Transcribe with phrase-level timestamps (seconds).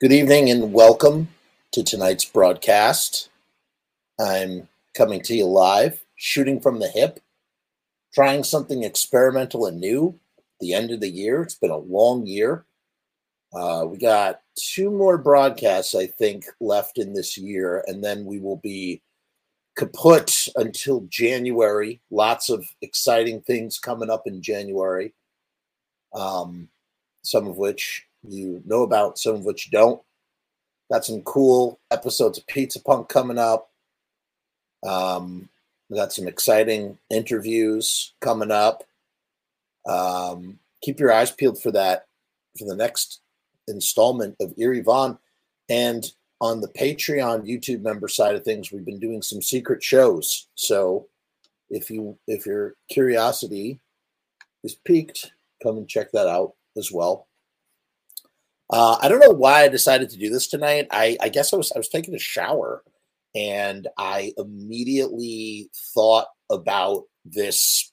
[0.00, 1.28] Good evening and welcome
[1.72, 3.28] to tonight's broadcast.
[4.18, 7.20] I'm coming to you live, shooting from the hip,
[8.14, 10.18] trying something experimental and new.
[10.60, 11.42] The end of the year.
[11.42, 12.64] It's been a long year.
[13.52, 18.40] Uh, we got two more broadcasts, I think, left in this year, and then we
[18.40, 19.02] will be
[19.76, 22.00] kaput until January.
[22.10, 25.12] Lots of exciting things coming up in January.
[26.14, 26.70] Um,
[27.22, 30.00] some of which you know about, some of which you don't.
[30.90, 33.70] Got some cool episodes of Pizza Punk coming up.
[34.86, 35.48] Um,
[35.94, 38.84] got some exciting interviews coming up.
[39.88, 42.06] Um, keep your eyes peeled for that
[42.58, 43.20] for the next
[43.68, 45.18] installment of Eerie Von.
[45.68, 46.04] And
[46.40, 50.48] on the Patreon YouTube member side of things, we've been doing some secret shows.
[50.54, 51.06] So
[51.68, 53.80] if you if your curiosity
[54.64, 55.32] is piqued,
[55.62, 57.28] come and check that out as well.
[58.72, 60.86] Uh, I don't know why I decided to do this tonight.
[60.90, 62.82] I, I guess I was I was taking a shower
[63.34, 67.92] and I immediately thought about this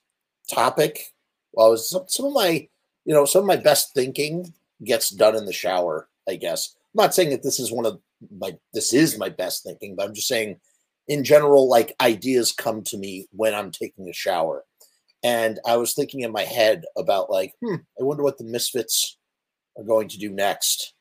[0.49, 1.01] topic.
[1.53, 2.67] Well, was some, some of my
[3.05, 4.53] you know some of my best thinking
[4.83, 6.09] gets done in the shower.
[6.29, 7.99] I guess I'm not saying that this is one of
[8.37, 10.59] my this is my best thinking, but I'm just saying
[11.07, 14.63] in general, like ideas come to me when I'm taking a shower.
[15.23, 19.16] And I was thinking in my head about like, hmm, I wonder what the Misfits
[19.77, 20.93] are going to do next.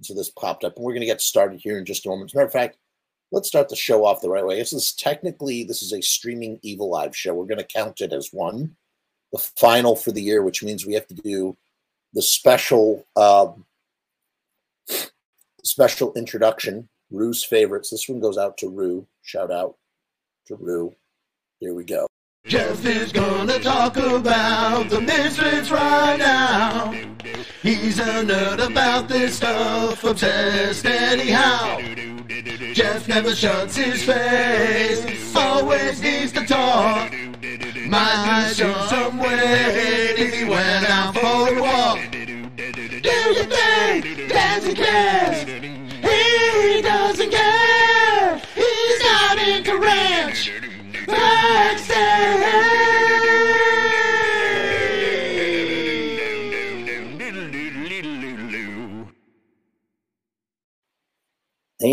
[0.00, 2.30] So this popped up, and we're going to get started here in just a moment.
[2.30, 2.76] As a matter of fact,
[3.30, 4.58] let's start the show off the right way.
[4.58, 7.34] This is technically this is a streaming Evilive show.
[7.34, 8.76] We're going to count it as one,
[9.32, 11.56] the final for the year, which means we have to do
[12.14, 13.64] the special um,
[15.64, 16.88] special introduction.
[17.10, 17.90] Rue's favorites.
[17.90, 19.06] This one goes out to Rue.
[19.22, 19.76] Shout out
[20.46, 20.94] to Rue.
[21.60, 22.06] Here we go.
[22.44, 27.11] Jeff is gonna talk about the Misfits right now.
[27.62, 31.78] He's a nerd about this stuff, obsessed anyhow.
[32.72, 37.12] Jeff never shuts his face, always needs to talk.
[37.86, 42.00] Might show some weight if he went out for a walk.
[42.10, 44.06] Do you think
[44.64, 45.71] he cares?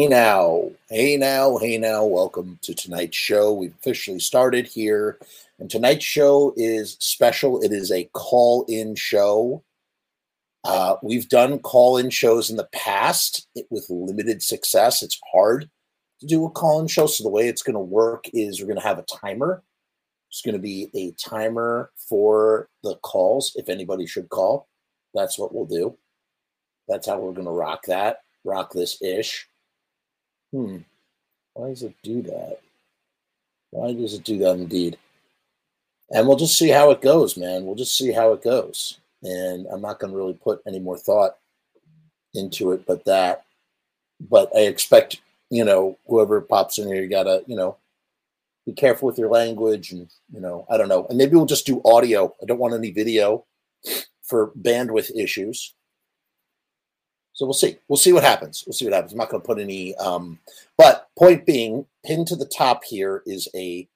[0.09, 3.53] Now, hey now, hey now, welcome to tonight's show.
[3.53, 5.19] We've officially started here,
[5.59, 7.61] and tonight's show is special.
[7.61, 9.63] It is a call in show.
[10.63, 15.03] Uh, we've done call in shows in the past with limited success.
[15.03, 15.69] It's hard
[16.21, 17.05] to do a call in show.
[17.05, 19.61] So, the way it's going to work is we're going to have a timer.
[20.31, 24.67] It's going to be a timer for the calls if anybody should call.
[25.13, 25.99] That's what we'll do.
[26.87, 29.48] That's how we're going to rock that, rock this ish.
[30.51, 30.77] Hmm.
[31.53, 32.59] Why does it do that?
[33.71, 34.97] Why does it do that indeed?
[36.11, 37.65] And we'll just see how it goes, man.
[37.65, 38.99] We'll just see how it goes.
[39.21, 41.37] And I'm not going to really put any more thought
[42.33, 43.45] into it, but that.
[44.19, 47.77] But I expect, you know, whoever pops in here, you got to, you know,
[48.65, 51.05] be careful with your language and, you know, I don't know.
[51.07, 52.33] And maybe we'll just do audio.
[52.41, 53.45] I don't want any video
[54.23, 55.73] for bandwidth issues.
[57.39, 57.77] So we'll see.
[57.87, 58.65] We'll see what happens.
[58.67, 59.13] We'll see what happens.
[59.13, 59.95] I'm not going to put any.
[59.95, 60.39] Um,
[60.77, 63.87] but point being, pinned to the top here is a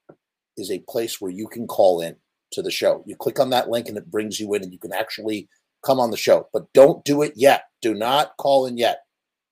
[0.55, 2.15] is a place where you can call in
[2.53, 3.03] to the show.
[3.05, 5.49] You click on that link and it brings you in, and you can actually
[5.85, 6.47] come on the show.
[6.53, 7.65] But don't do it yet.
[7.81, 9.01] Do not call in yet.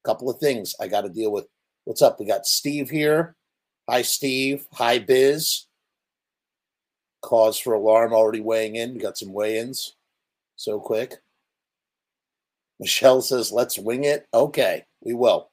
[0.05, 1.47] A couple of things I got to deal with.
[1.83, 2.17] What's up?
[2.17, 3.35] We got Steve here.
[3.89, 4.67] Hi, Steve.
[4.75, 5.65] Hi, Biz.
[7.21, 8.93] Cause for alarm already weighing in.
[8.93, 9.97] We got some weigh-ins.
[10.55, 11.17] So quick.
[12.81, 15.51] Michelle says, "Let's wing it." Okay, we will.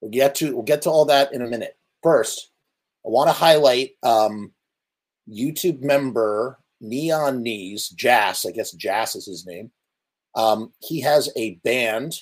[0.00, 1.76] We'll get to we'll get to all that in a minute.
[2.02, 2.50] First,
[3.06, 4.52] I want to highlight um,
[5.30, 8.44] YouTube member Neon Knees Jas.
[8.44, 9.70] I guess Jas is his name.
[10.34, 12.20] Um, he has a band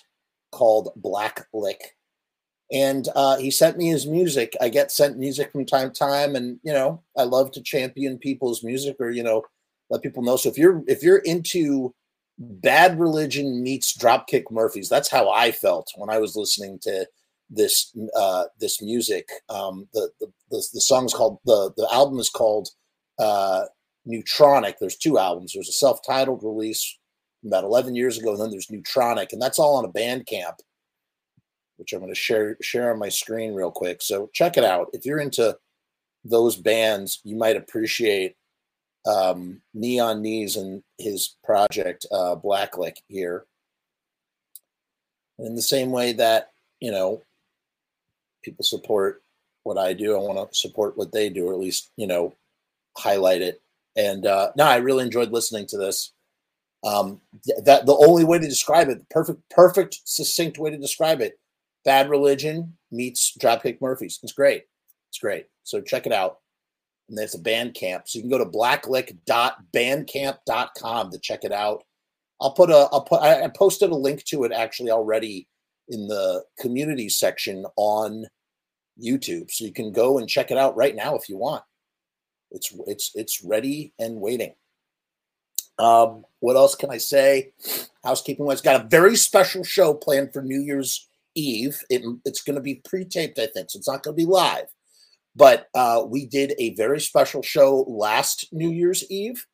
[0.53, 1.97] called Black Lick,
[2.71, 4.55] and uh, he sent me his music.
[4.61, 8.19] I get sent music from time to time, and you know I love to champion
[8.19, 9.43] people's music or you know
[9.89, 10.37] let people know.
[10.37, 11.95] So if you're if you're into
[12.39, 14.89] Bad Religion meets Dropkick Murphys.
[14.89, 17.07] That's how I felt when I was listening to
[17.51, 19.29] this uh, this music.
[19.49, 22.69] Um, the, the the the song is called the the album is called
[23.19, 23.65] uh,
[24.07, 24.75] Neutronic.
[24.81, 25.53] There's two albums.
[25.53, 26.99] There's a self-titled release
[27.47, 30.59] about 11 years ago, and then there's Neutronic, and that's all on a Bandcamp,
[31.77, 34.03] which I'm going to share share on my screen real quick.
[34.03, 34.89] So check it out.
[34.93, 35.57] If you're into
[36.25, 38.37] those bands, you might appreciate
[39.07, 43.45] um, Neon Knees and his project uh, Blacklick here.
[45.39, 46.53] In the same way that
[46.85, 47.23] you know,
[48.43, 49.23] people support
[49.63, 50.15] what I do.
[50.15, 52.35] I want to support what they do, or at least, you know,
[52.99, 53.63] highlight it.
[53.97, 56.13] And uh, no, I really enjoyed listening to this.
[56.85, 61.23] Um, th- that the only way to describe it, perfect, perfect, succinct way to describe
[61.23, 61.39] it.
[61.87, 64.19] Bad Religion meets Dropkick Murphys.
[64.23, 64.65] It's great.
[65.09, 65.47] It's great.
[65.63, 66.41] So check it out.
[67.09, 68.03] And there's a Bandcamp.
[68.07, 71.85] So you can go to blacklick.bandcamp.com to check it out.
[72.41, 75.49] I'll put a I'll put I posted a link to it actually already
[75.89, 78.27] in the community section on
[79.03, 79.51] YouTube.
[79.51, 81.63] So you can go and check it out right now if you want.
[82.51, 84.55] It's it's it's ready and waiting.
[85.79, 87.53] Um, what else can I say?
[88.05, 91.81] Housekeeping wise, got a very special show planned for New Year's Eve.
[91.91, 94.67] It, it's going to be pre-taped, I think, so it's not going to be live.
[95.37, 99.47] But uh, we did a very special show last New Year's Eve,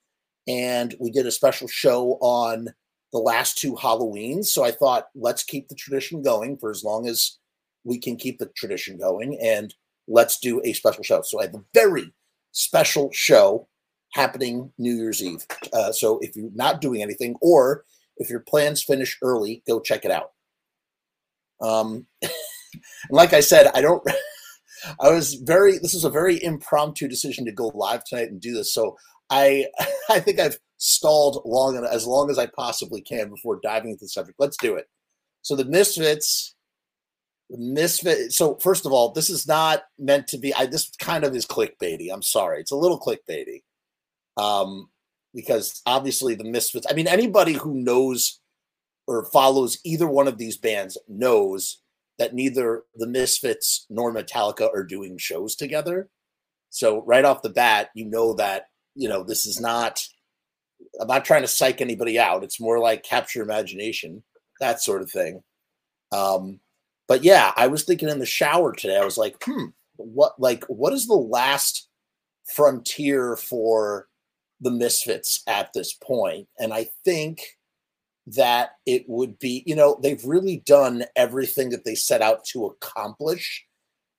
[0.46, 2.68] and we did a special show on
[3.12, 4.46] the last two Halloweens.
[4.46, 7.38] So I thought, let's keep the tradition going for as long as
[7.84, 9.74] we can keep the tradition going, and
[10.06, 11.22] let's do a special show.
[11.22, 12.12] So I have a very
[12.52, 13.68] special show
[14.12, 15.46] happening New Year's Eve.
[15.72, 17.84] Uh, so if you're not doing anything, or
[18.18, 20.32] if your plans finish early, go check it out.
[21.62, 22.06] Um,
[23.10, 24.06] like I said, I don't.
[25.00, 25.78] I was very.
[25.78, 28.72] This is a very impromptu decision to go live tonight and do this.
[28.72, 28.96] So
[29.30, 29.66] I,
[30.10, 34.08] I think I've stalled long as long as I possibly can before diving into the
[34.08, 34.38] subject.
[34.38, 34.88] Let's do it.
[35.42, 36.54] So the Misfits,
[37.48, 38.32] the Misfit.
[38.32, 40.54] So first of all, this is not meant to be.
[40.54, 42.08] I this kind of is clickbaity.
[42.12, 42.60] I'm sorry.
[42.60, 43.62] It's a little clickbaity,
[44.36, 44.88] um,
[45.34, 46.86] because obviously the Misfits.
[46.90, 48.40] I mean, anybody who knows
[49.06, 51.80] or follows either one of these bands knows
[52.20, 56.10] that neither the Misfits nor Metallica are doing shows together.
[56.68, 60.06] So right off the bat, you know that you know this is not.
[61.00, 62.44] I'm not trying to psych anybody out.
[62.44, 64.22] It's more like capture imagination,
[64.60, 65.42] that sort of thing.
[66.12, 66.60] Um,
[67.08, 68.98] but yeah, I was thinking in the shower today.
[68.98, 71.88] I was like, hmm, what like what is the last
[72.54, 74.08] frontier for
[74.60, 76.48] the Misfits at this point?
[76.58, 77.40] And I think
[78.34, 82.66] that it would be, you know, they've really done everything that they set out to
[82.66, 83.64] accomplish,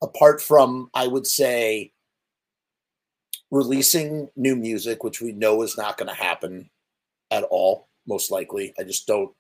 [0.02, 1.94] apart from, I would say,
[3.52, 6.69] releasing new music, which we know is not going to happen
[7.30, 8.74] at all, most likely.
[8.80, 9.31] I just don't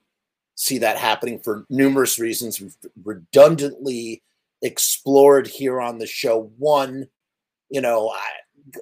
[0.55, 2.59] see that happening for numerous reasons.
[2.59, 4.21] We've redundantly
[4.61, 6.51] explored here on the show.
[6.57, 7.07] One,
[7.69, 8.21] you know, I,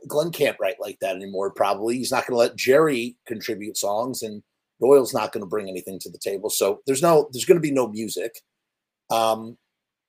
[0.07, 1.97] Glenn can't write like that anymore, probably.
[1.97, 4.43] He's not going to let Jerry contribute songs, and
[4.81, 6.49] Doyle's not going to bring anything to the table.
[6.49, 8.41] So there's no, there's going to be no music.
[9.09, 9.57] Um,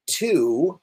[0.07, 0.81] two,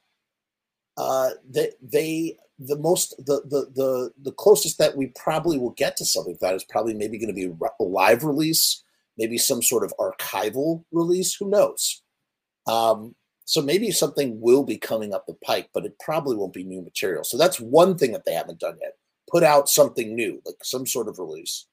[0.96, 5.96] uh, they, they, the most, the, the, the, the closest that we probably will get
[5.96, 8.82] to something like that is probably maybe going to be a live release,
[9.16, 11.34] maybe some sort of archival release.
[11.34, 12.02] Who knows?
[12.66, 13.14] Um,
[13.44, 16.82] so maybe something will be coming up the pike, but it probably won't be new
[16.82, 17.24] material.
[17.24, 18.92] So that's one thing that they haven't done yet.
[19.30, 21.66] Put out something new, like some sort of release.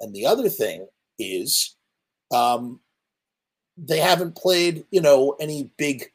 [0.00, 0.86] And the other thing
[1.18, 1.76] is
[2.32, 2.80] um,
[3.76, 6.12] they haven't played, you know, any big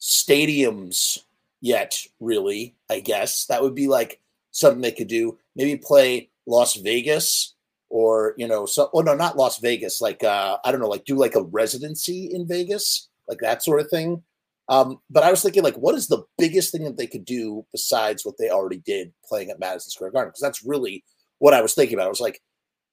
[0.00, 1.18] stadiums
[1.60, 3.46] yet, really, I guess.
[3.46, 4.20] That would be like
[4.50, 5.38] something they could do.
[5.56, 7.54] Maybe play Las Vegas
[7.88, 10.00] or, you know, so, oh, no, not Las Vegas.
[10.00, 13.80] Like, uh, I don't know, like do like a residency in Vegas, like that sort
[13.80, 14.22] of thing.
[14.68, 17.66] Um, but I was thinking, like, what is the biggest thing that they could do
[17.72, 20.30] besides what they already did playing at Madison Square Garden?
[20.30, 21.02] Because that's really
[21.38, 22.06] what I was thinking about.
[22.06, 22.40] I was like,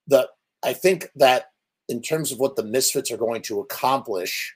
[0.08, 0.28] the
[0.64, 1.46] I think that
[1.90, 4.56] in terms of what the Misfits are going to accomplish,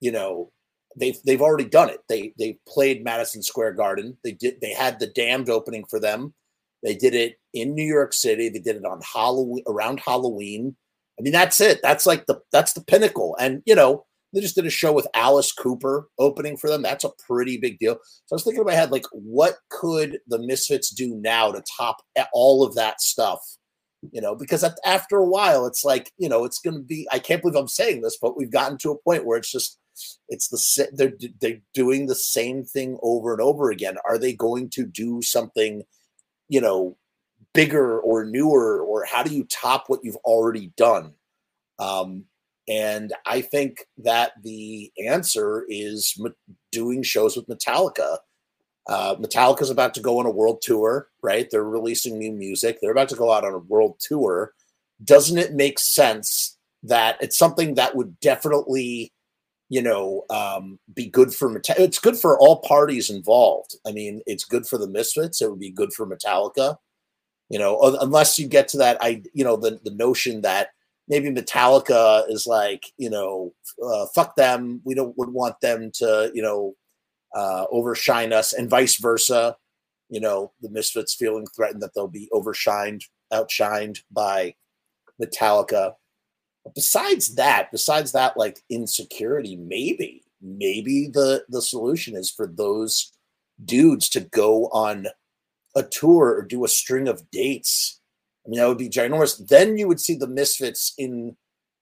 [0.00, 0.52] you know,
[0.96, 2.00] they've they've already done it.
[2.08, 4.16] They they played Madison Square Garden.
[4.24, 6.34] They did they had the damned opening for them.
[6.82, 8.48] They did it in New York City.
[8.48, 10.76] They did it on Halloween around Halloween.
[11.18, 11.80] I mean, that's it.
[11.82, 13.36] That's like the that's the pinnacle.
[13.38, 16.82] And you know, they just did a show with Alice Cooper opening for them.
[16.82, 17.98] That's a pretty big deal.
[18.26, 21.62] So I was thinking in my head, like, what could the Misfits do now to
[21.76, 21.98] top
[22.32, 23.40] all of that stuff?
[24.12, 27.18] You know, because after a while, it's like, you know, it's going to be, I
[27.18, 29.78] can't believe I'm saying this, but we've gotten to a point where it's just,
[30.28, 33.96] it's the, they're, they're doing the same thing over and over again.
[34.08, 35.82] Are they going to do something,
[36.48, 36.96] you know,
[37.52, 41.12] bigger or newer, or how do you top what you've already done?
[41.78, 42.24] Um,
[42.68, 46.18] and I think that the answer is
[46.70, 48.18] doing shows with Metallica
[48.88, 51.48] uh, Metallica's about to go on a world tour, right?
[51.50, 52.78] They're releasing new music.
[52.80, 54.52] They're about to go out on a world tour.
[55.04, 59.12] Doesn't it make sense that it's something that would definitely,
[59.68, 61.80] you know, um, be good for Metallica?
[61.80, 63.76] It's good for all parties involved.
[63.86, 65.40] I mean, it's good for the Misfits.
[65.40, 66.76] It would be good for Metallica.
[67.48, 70.68] You know, unless you get to that, I, you know, the the notion that
[71.08, 73.52] maybe Metallica is like, you know,
[73.84, 74.80] uh, fuck them.
[74.84, 76.74] We don't would want them to, you know,
[77.34, 79.56] uh, overshine us, and vice versa.
[80.08, 84.54] You know, the Misfits feeling threatened that they'll be overshined, outshined by
[85.22, 85.94] Metallica.
[86.64, 93.12] But besides that, besides that, like insecurity, maybe, maybe the the solution is for those
[93.64, 95.06] dudes to go on
[95.76, 98.00] a tour or do a string of dates.
[98.44, 99.46] I mean, that would be ginormous.
[99.48, 101.36] Then you would see the Misfits in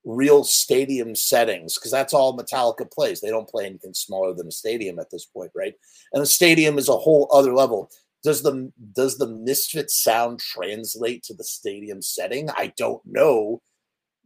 [0.08, 3.20] real stadium settings because that's all Metallica plays.
[3.20, 5.74] They don't play anything smaller than a stadium at this point, right?
[6.14, 7.90] And a stadium is a whole other level.
[8.24, 12.48] Does the does the Misfit sound translate to the stadium setting?
[12.50, 13.60] I don't know,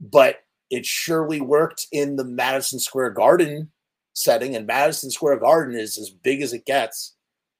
[0.00, 0.36] but
[0.70, 3.70] it surely worked in the Madison Square Garden
[4.14, 7.16] setting, and Madison Square Garden is as big as it gets.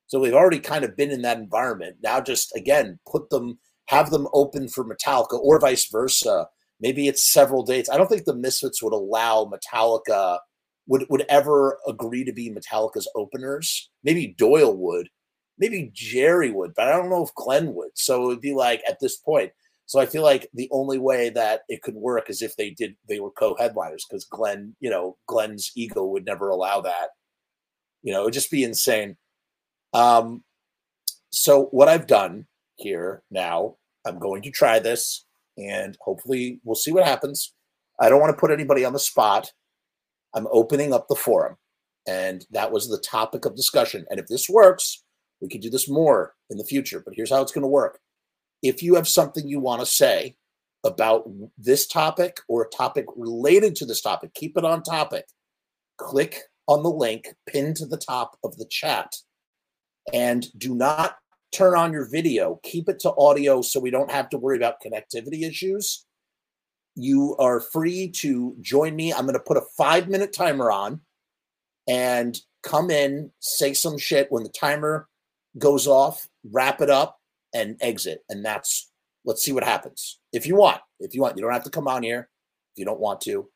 [0.07, 1.97] So we've already kind of been in that environment.
[2.02, 6.47] Now just again put them have them open for Metallica or vice versa.
[6.82, 7.88] Maybe it's several dates.
[7.88, 10.40] I don't think the Misfits would allow Metallica
[10.88, 13.88] would would ever agree to be Metallica's openers.
[14.02, 15.08] Maybe Doyle would,
[15.58, 17.92] maybe Jerry would, but I don't know if Glenn would.
[17.94, 19.52] So it would be like at this point.
[19.86, 22.96] So I feel like the only way that it could work is if they did
[23.08, 27.10] they were co-headliners because Glenn, you know, Glenn's ego would never allow that.
[28.02, 29.16] You know, it would just be insane.
[29.92, 30.42] Um,
[31.30, 35.24] so what I've done here now, I'm going to try this
[35.59, 37.52] and hopefully we'll see what happens.
[38.00, 39.52] I don't want to put anybody on the spot.
[40.35, 41.56] I'm opening up the forum
[42.06, 44.04] and that was the topic of discussion.
[44.11, 45.02] And if this works,
[45.40, 48.00] we could do this more in the future, but here's how it's going to work.
[48.62, 50.37] If you have something you want to say
[50.85, 51.28] about
[51.59, 55.26] this topic or a topic related to this topic, keep it on topic.
[55.99, 59.12] Click on the link pinned to the top of the chat
[60.12, 61.16] and do not
[61.52, 62.59] turn on your video.
[62.62, 66.04] Keep it to audio so we don't have to worry about connectivity issues.
[66.94, 69.12] You are free to join me.
[69.12, 71.00] I'm going to put a five minute timer on
[71.88, 75.09] and come in, say some shit when the timer
[75.59, 77.18] goes off, wrap it up,
[77.54, 78.25] and exit.
[78.28, 78.90] And that's
[79.25, 80.18] let's see what happens.
[80.32, 82.28] If you want, if you want, you don't have to come on here
[82.75, 83.49] if you don't want to.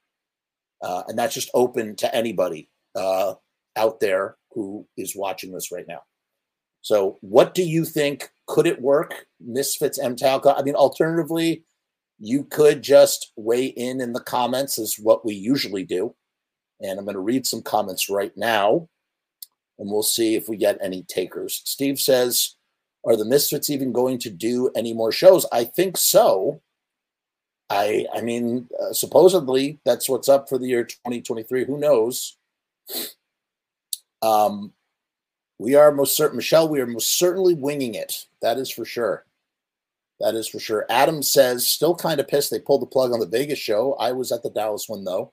[0.83, 3.35] Uh, and that's just open to anybody uh,
[3.76, 6.00] out there who is watching this right now.
[6.87, 8.31] So, what do you think?
[8.47, 9.26] Could it work?
[9.40, 10.57] Misfits Metallica.
[10.57, 11.64] I mean, alternatively,
[12.21, 16.14] you could just weigh in in the comments, is what we usually do.
[16.81, 18.88] And I'm going to read some comments right now,
[19.81, 21.61] and we'll see if we get any takers.
[21.64, 22.55] Steve says,
[23.05, 26.62] "Are the Misfits even going to do any more shows?" I think so.
[27.69, 31.64] I I mean, uh, supposedly that's what's up for the year 2023.
[31.64, 32.37] Who knows?
[34.23, 34.73] Um,
[35.59, 38.27] we are most certain, Michelle, we are most certainly winging it.
[38.43, 39.25] That is for sure.
[40.21, 40.87] That is for sure.
[40.89, 43.95] Adam says, still kind of pissed they pulled the plug on the Vegas show.
[43.95, 45.33] I was at the Dallas one though.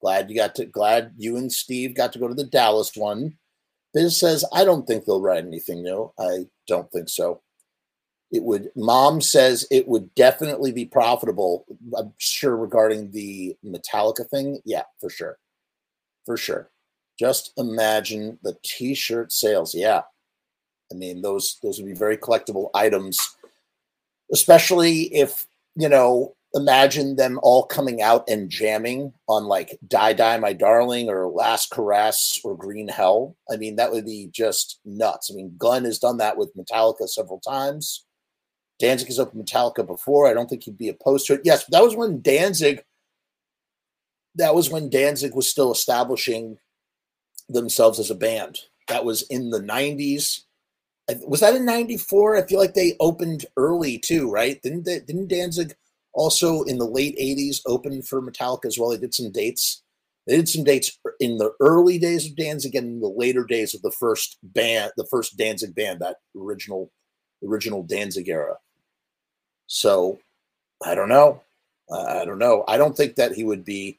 [0.00, 3.36] Glad you got to, glad you and Steve got to go to the Dallas one.
[3.94, 6.12] Biz says, I don't think they'll write anything new.
[6.18, 7.40] I don't think so.
[8.30, 11.64] It would, mom says it would definitely be profitable.
[11.96, 14.60] I'm sure regarding the Metallica thing.
[14.66, 15.38] Yeah, for sure.
[16.26, 16.70] For sure.
[17.18, 19.74] Just imagine the t-shirt sales.
[19.74, 20.02] Yeah.
[20.90, 23.18] I mean, those those would be very collectible items,
[24.32, 30.38] especially if, you know, imagine them all coming out and jamming on like Die Die
[30.38, 33.36] My Darling or Last Caress or Green Hell.
[33.50, 35.30] I mean, that would be just nuts.
[35.30, 38.04] I mean, Glenn has done that with Metallica several times.
[38.78, 40.28] Danzig has opened Metallica before.
[40.28, 41.40] I don't think he'd be opposed to it.
[41.44, 42.82] Yes, that was when Danzig
[44.36, 46.58] that was when Danzig was still establishing
[47.48, 48.58] themselves as a band.
[48.88, 50.42] That was in the 90s.
[51.26, 52.36] Was that in 94?
[52.36, 54.60] I feel like they opened early too, right?
[54.62, 55.74] Didn't they, didn't Danzig
[56.12, 58.90] also in the late 80s open for Metallica as well?
[58.90, 59.82] They did some dates.
[60.26, 63.44] They did some dates er, in the early days of Danzig and in the later
[63.44, 66.90] days of the first band, the first Danzig band, that original
[67.42, 68.56] original Danzig era.
[69.66, 70.18] So
[70.84, 71.42] I don't know.
[71.90, 72.64] I don't know.
[72.68, 73.98] I don't think that he would be,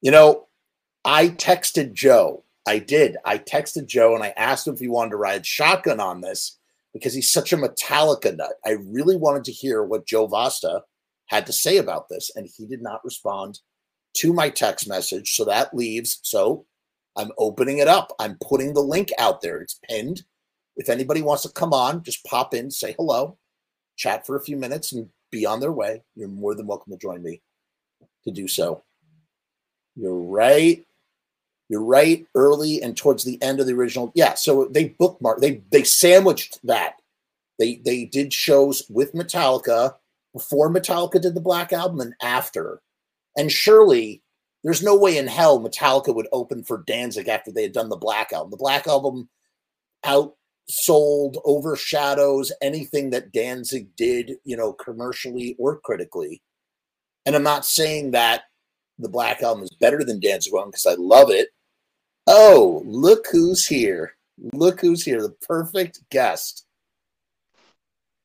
[0.00, 0.48] you know,
[1.04, 3.16] I texted Joe I did.
[3.24, 6.58] I texted Joe and I asked him if he wanted to ride shotgun on this
[6.92, 8.52] because he's such a Metallica nut.
[8.66, 10.82] I really wanted to hear what Joe Vasta
[11.28, 13.60] had to say about this, and he did not respond
[14.18, 15.34] to my text message.
[15.34, 16.20] So that leaves.
[16.22, 16.66] So
[17.16, 18.12] I'm opening it up.
[18.18, 19.62] I'm putting the link out there.
[19.62, 20.24] It's pinned.
[20.76, 23.38] If anybody wants to come on, just pop in, say hello,
[23.96, 26.02] chat for a few minutes, and be on their way.
[26.14, 27.40] You're more than welcome to join me
[28.24, 28.84] to do so.
[29.96, 30.84] You're right
[31.68, 34.10] you're right, early and towards the end of the original.
[34.14, 36.94] Yeah, so they bookmarked, they they sandwiched that.
[37.58, 39.94] They they did shows with Metallica
[40.32, 42.80] before Metallica did the Black Album and after.
[43.36, 44.22] And surely
[44.64, 47.96] there's no way in hell Metallica would open for Danzig after they had done the
[47.96, 48.50] Black Album.
[48.50, 49.28] The Black Album
[50.04, 56.42] outsold, overshadows anything that Danzig did, you know, commercially or critically.
[57.26, 58.42] And I'm not saying that
[58.98, 61.48] the Black Album is better than Danzig one because I love it.
[62.30, 64.14] Oh, look who's here.
[64.52, 65.22] Look who's here.
[65.22, 66.66] The perfect guest.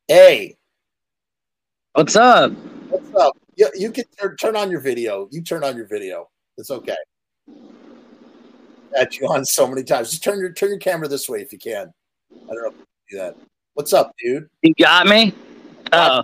[0.10, 0.58] Hey.
[1.94, 2.52] What's up?
[2.90, 3.38] What's up?
[3.56, 5.30] You, you can turn, turn on your video.
[5.32, 6.30] You turn on your video.
[6.58, 6.98] It's okay.
[9.00, 10.10] At you on so many times.
[10.10, 11.94] Just turn your turn your camera this way if you can.
[12.34, 13.38] I don't know if you can do that.
[13.76, 14.50] What's up, dude?
[14.64, 15.34] You got me?
[15.94, 16.24] Oh.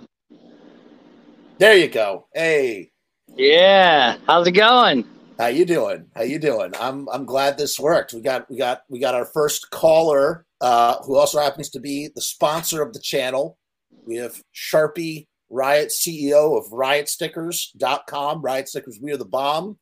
[1.56, 2.26] There you go.
[2.34, 2.90] Hey.
[3.36, 4.18] Yeah.
[4.26, 5.06] How's it going?
[5.40, 6.04] How you doing?
[6.14, 6.72] How you doing?
[6.78, 8.12] I'm I'm glad this worked.
[8.12, 12.10] We got we got we got our first caller, uh, who also happens to be
[12.14, 13.56] the sponsor of the channel.
[14.04, 18.42] We have Sharpie Riot CEO of riotstickers.com.
[18.42, 19.78] Riot Stickers, we are the bomb.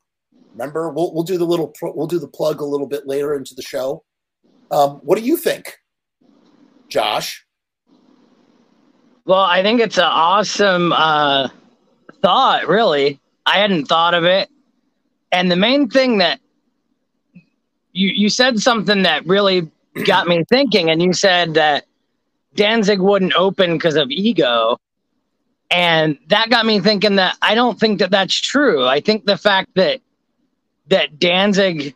[0.53, 3.53] Remember, we'll we'll do the little we'll do the plug a little bit later into
[3.53, 4.05] the show.
[4.71, 5.75] Um, what do you think,
[6.87, 7.45] Josh?
[9.25, 11.49] Well, I think it's an awesome uh,
[12.21, 12.69] thought.
[12.69, 14.47] Really, I hadn't thought of it.
[15.31, 16.39] And the main thing that
[17.93, 19.69] you you said something that really
[20.05, 21.85] got me thinking, and you said that
[22.55, 24.77] Danzig wouldn't open because of ego.
[25.71, 28.87] And that got me thinking that I don't think that that's true.
[28.87, 30.01] I think the fact that
[30.87, 31.95] that Danzig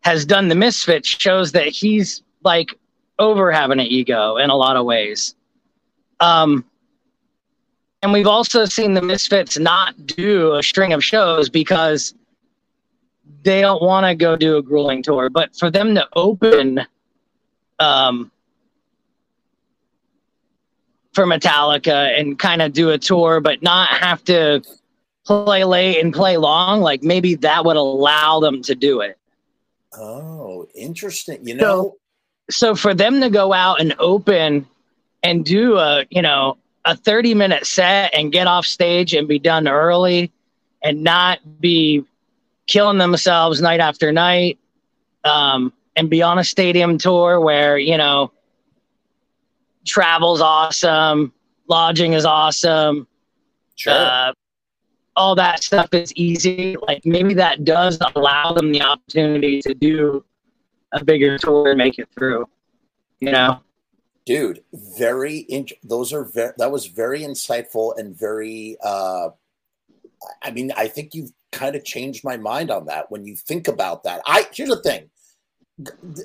[0.00, 2.74] has done the Misfits shows that he's like
[3.18, 5.34] over having an ego in a lot of ways.
[6.20, 6.64] Um,
[8.02, 12.14] and we've also seen the Misfits not do a string of shows because
[13.44, 15.28] they don't want to go do a grueling tour.
[15.28, 16.80] But for them to open
[17.78, 18.30] um,
[21.12, 24.62] for Metallica and kind of do a tour, but not have to
[25.24, 29.18] play late and play long, like maybe that would allow them to do it.
[29.96, 31.46] Oh, interesting.
[31.46, 31.96] You know, so,
[32.50, 34.66] so for them to go out and open
[35.22, 39.38] and do a, you know, a 30 minute set and get off stage and be
[39.38, 40.32] done early
[40.82, 42.04] and not be
[42.66, 44.58] killing themselves night after night
[45.24, 48.32] um, and be on a stadium tour where, you know,
[49.86, 51.32] travel's awesome,
[51.68, 53.06] lodging is awesome.
[53.76, 53.92] sure.
[53.92, 54.32] Uh,
[55.16, 56.76] all that stuff is easy.
[56.88, 60.24] Like maybe that does allow them the opportunity to do
[60.92, 62.48] a bigger tour and make it through.
[63.20, 63.60] You know,
[64.26, 65.38] dude, very.
[65.38, 66.52] In- those are very.
[66.58, 68.76] That was very insightful and very.
[68.82, 69.30] uh
[70.42, 73.10] I mean, I think you've kind of changed my mind on that.
[73.10, 75.10] When you think about that, I here's the thing.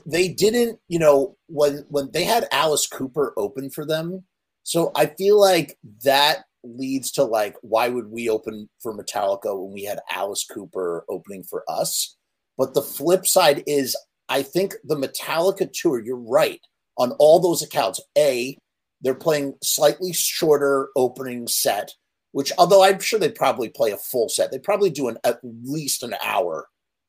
[0.06, 4.24] They didn't, you know, when when they had Alice Cooper open for them.
[4.64, 9.72] So I feel like that leads to like why would we open for Metallica when
[9.74, 12.18] we had Alice Cooper opening for us?
[12.58, 13.96] But the flip side is
[14.28, 16.62] I think the Metallica tour, you're right,
[16.98, 18.00] on all those accounts.
[18.18, 18.58] A,
[19.02, 21.94] they're playing slightly shorter opening set,
[22.32, 25.40] which although I'm sure they probably play a full set, they probably do an at
[25.44, 26.68] least an hour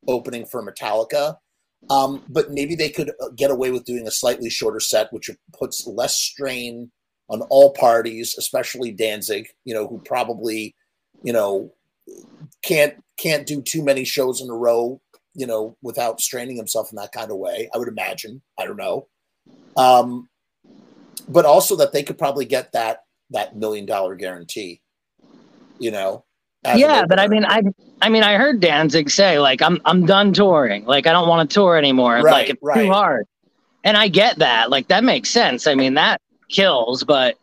[0.08, 1.36] opening for Metallica.
[1.88, 5.30] Um, but maybe they could uh, get away with doing a slightly shorter set, which
[5.58, 6.90] puts less strain
[7.30, 10.74] on all parties, especially Danzig, you know, who probably,
[11.22, 11.72] you know,
[12.62, 15.00] can't can't do too many shows in a row,
[15.34, 17.70] you know, without straining himself in that kind of way.
[17.74, 18.42] I would imagine.
[18.58, 19.06] I don't know.
[19.76, 20.28] Um,
[21.28, 24.82] but also that they could probably get that that million dollar guarantee,
[25.80, 26.24] you know.
[26.64, 27.62] Yeah, but I mean, I
[28.02, 30.84] I mean, I heard Danzig say like, "I'm I'm done touring.
[30.84, 32.16] Like, I don't want to tour anymore.
[32.16, 32.82] Right, like, it's right.
[32.82, 33.26] too hard."
[33.82, 34.68] And I get that.
[34.68, 35.66] Like, that makes sense.
[35.66, 37.02] I mean, that kills.
[37.02, 37.38] But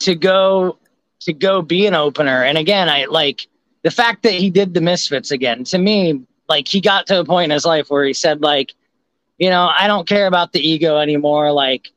[0.00, 0.78] to go
[1.20, 3.48] to go be an opener, and again, I like
[3.82, 5.64] the fact that he did the Misfits again.
[5.64, 8.74] To me, like he got to a point in his life where he said, like,
[9.38, 11.52] you know, I don't care about the ego anymore.
[11.52, 11.88] Like,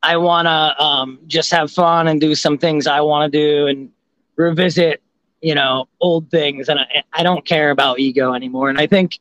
[0.00, 3.66] I want to um, just have fun and do some things I want to do
[3.66, 3.90] and
[4.36, 5.02] revisit,
[5.40, 6.68] you know, old things.
[6.68, 8.70] And I, I don't care about ego anymore.
[8.70, 9.18] And I think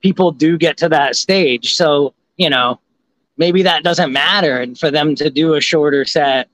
[0.00, 1.74] people do get to that stage.
[1.74, 2.80] So, you know,
[3.36, 4.60] maybe that doesn't matter.
[4.60, 6.48] And for them to do a shorter set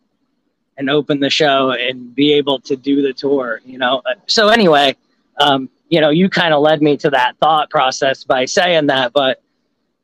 [0.77, 4.03] and open the show and be able to do the tour, you know.
[4.27, 4.97] So, anyway,
[5.39, 9.13] um, you know, you kind of led me to that thought process by saying that,
[9.13, 9.43] but,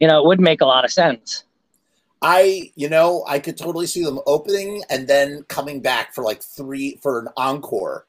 [0.00, 1.44] you know, it would make a lot of sense.
[2.24, 6.42] I, you know, I could totally see them opening and then coming back for like
[6.42, 8.06] three for an encore.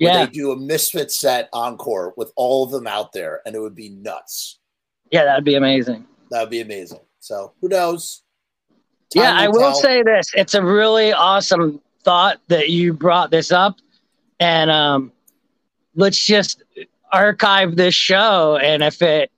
[0.00, 0.26] Yeah.
[0.26, 3.76] they do a misfit set encore with all of them out there, and it would
[3.76, 4.58] be nuts.
[5.12, 6.04] Yeah, that'd be amazing.
[6.32, 6.98] That would be amazing.
[7.20, 8.24] So who knows?
[9.14, 9.74] yeah, I will tell.
[9.74, 10.26] say this.
[10.34, 13.76] It's a really awesome thought that you brought this up.
[14.40, 15.12] And um,
[15.94, 16.64] let's just
[17.12, 19.30] archive this show, and if it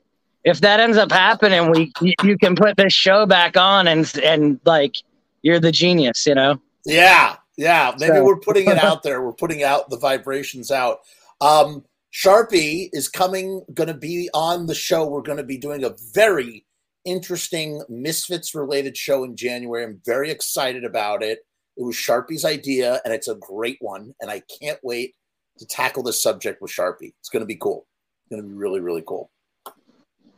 [0.47, 4.61] if that ends up happening, we you can put this show back on and and
[4.65, 4.95] like
[5.43, 6.61] you're the genius, you know.
[6.87, 7.93] Yeah, yeah.
[7.99, 8.25] Maybe so.
[8.25, 9.21] we're putting it out there.
[9.27, 11.01] We're putting out the vibrations out.
[11.41, 15.07] Um, Sharpie is coming, going to be on the show.
[15.07, 16.65] We're going to be doing a very
[17.05, 19.85] interesting Misfits related show in January.
[19.85, 21.41] I'm very excited about it.
[21.77, 24.15] It was Sharpie's idea, and it's a great one.
[24.21, 25.15] And I can't wait
[25.59, 27.13] to tackle this subject with Sharpie.
[27.21, 27.87] It's going to be cool.
[28.23, 29.31] It's going to be really, really cool.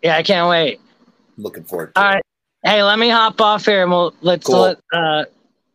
[0.03, 0.81] Yeah, I can't wait.
[1.37, 2.15] Looking forward to All it.
[2.15, 2.23] right.
[2.65, 4.61] Hey, let me hop off here and we'll let's cool.
[4.61, 5.25] let uh,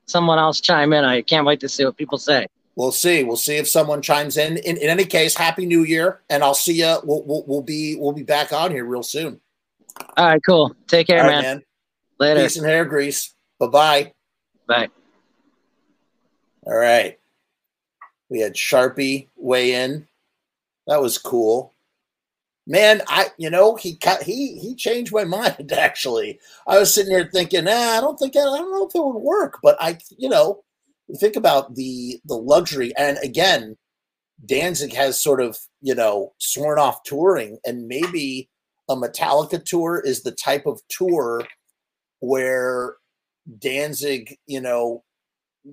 [0.05, 1.05] someone else chime in.
[1.05, 2.47] I can't wait to see what people say.
[2.75, 3.23] We'll see.
[3.23, 4.57] We'll see if someone chimes in.
[4.57, 6.97] In, in any case, happy New Year, and I'll see you.
[7.03, 9.39] We'll, we'll, we'll be we'll be back on here real soon.
[10.17, 10.75] All right, cool.
[10.87, 11.41] Take care, man.
[11.43, 11.63] man.
[12.19, 12.41] Later.
[12.41, 13.33] Peace and hair grease.
[13.59, 14.11] Bye-bye.
[14.67, 14.89] Bye.
[16.63, 17.19] All right.
[18.29, 20.07] We had Sharpie weigh in.
[20.87, 21.72] That was cool.
[22.65, 26.39] Man, I you know he cut he he changed my mind actually.
[26.67, 29.19] I was sitting here thinking, nah, I don't think I don't know if it would
[29.19, 30.63] work, but I you know
[31.17, 33.77] think about the the luxury and again,
[34.45, 38.49] Danzig has sort of you know sworn off touring, and maybe
[38.89, 41.45] a Metallica tour is the type of tour
[42.19, 42.95] where
[43.59, 45.03] Danzig, you know,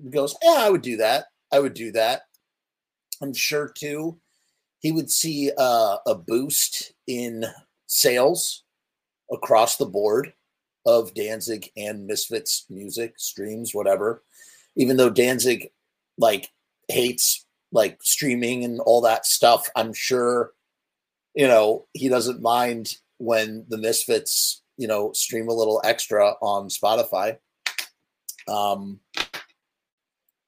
[0.09, 1.25] goes, yeah, I would do that.
[1.51, 2.23] I would do that.
[3.21, 4.19] I'm sure too,
[4.81, 7.45] he would see uh, a boost in
[7.85, 8.63] sales
[9.31, 10.33] across the board
[10.85, 14.23] of Danzig and Misfits music streams, whatever.
[14.75, 15.69] Even though Danzig
[16.17, 16.49] like
[16.87, 20.51] hates like streaming and all that stuff, I'm sure
[21.35, 26.69] you know he doesn't mind when the Misfits you know stream a little extra on
[26.69, 27.37] Spotify.
[28.47, 28.99] Um,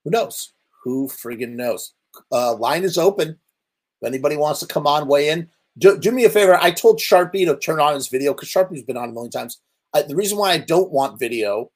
[0.04, 0.54] who knows?
[0.84, 1.94] Who friggin' knows?
[2.32, 3.38] Uh, line is open.
[4.04, 5.50] If anybody wants to come on, weigh in.
[5.78, 6.56] Do, do me a favor.
[6.56, 9.62] I told Sharpie to turn on his video because Sharpie's been on a million times.
[9.94, 11.72] I, the reason why I don't want video,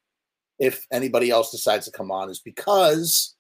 [0.60, 3.36] if anybody else decides to come on, is because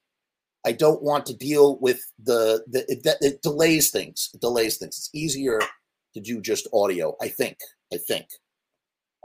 [0.65, 4.29] I don't want to deal with the the it, it delays things.
[4.33, 4.97] It delays things.
[4.97, 5.59] It's easier
[6.13, 7.15] to do just audio.
[7.21, 7.57] I think.
[7.93, 8.27] I think.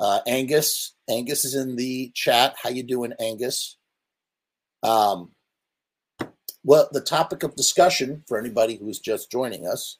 [0.01, 2.57] Uh, Angus, Angus is in the chat.
[2.61, 3.77] How you doing, Angus?
[4.83, 5.31] Um,
[6.65, 9.99] well, the topic of discussion for anybody who's just joining us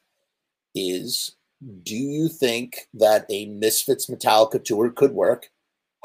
[0.75, 1.35] is
[1.83, 5.49] do you think that a Misfits Metallica tour could work?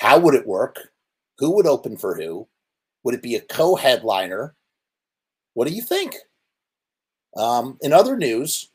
[0.00, 0.90] How would it work?
[1.38, 2.48] Who would open for who?
[3.04, 4.54] Would it be a co headliner?
[5.54, 6.16] What do you think?
[7.36, 8.70] Um, in other news,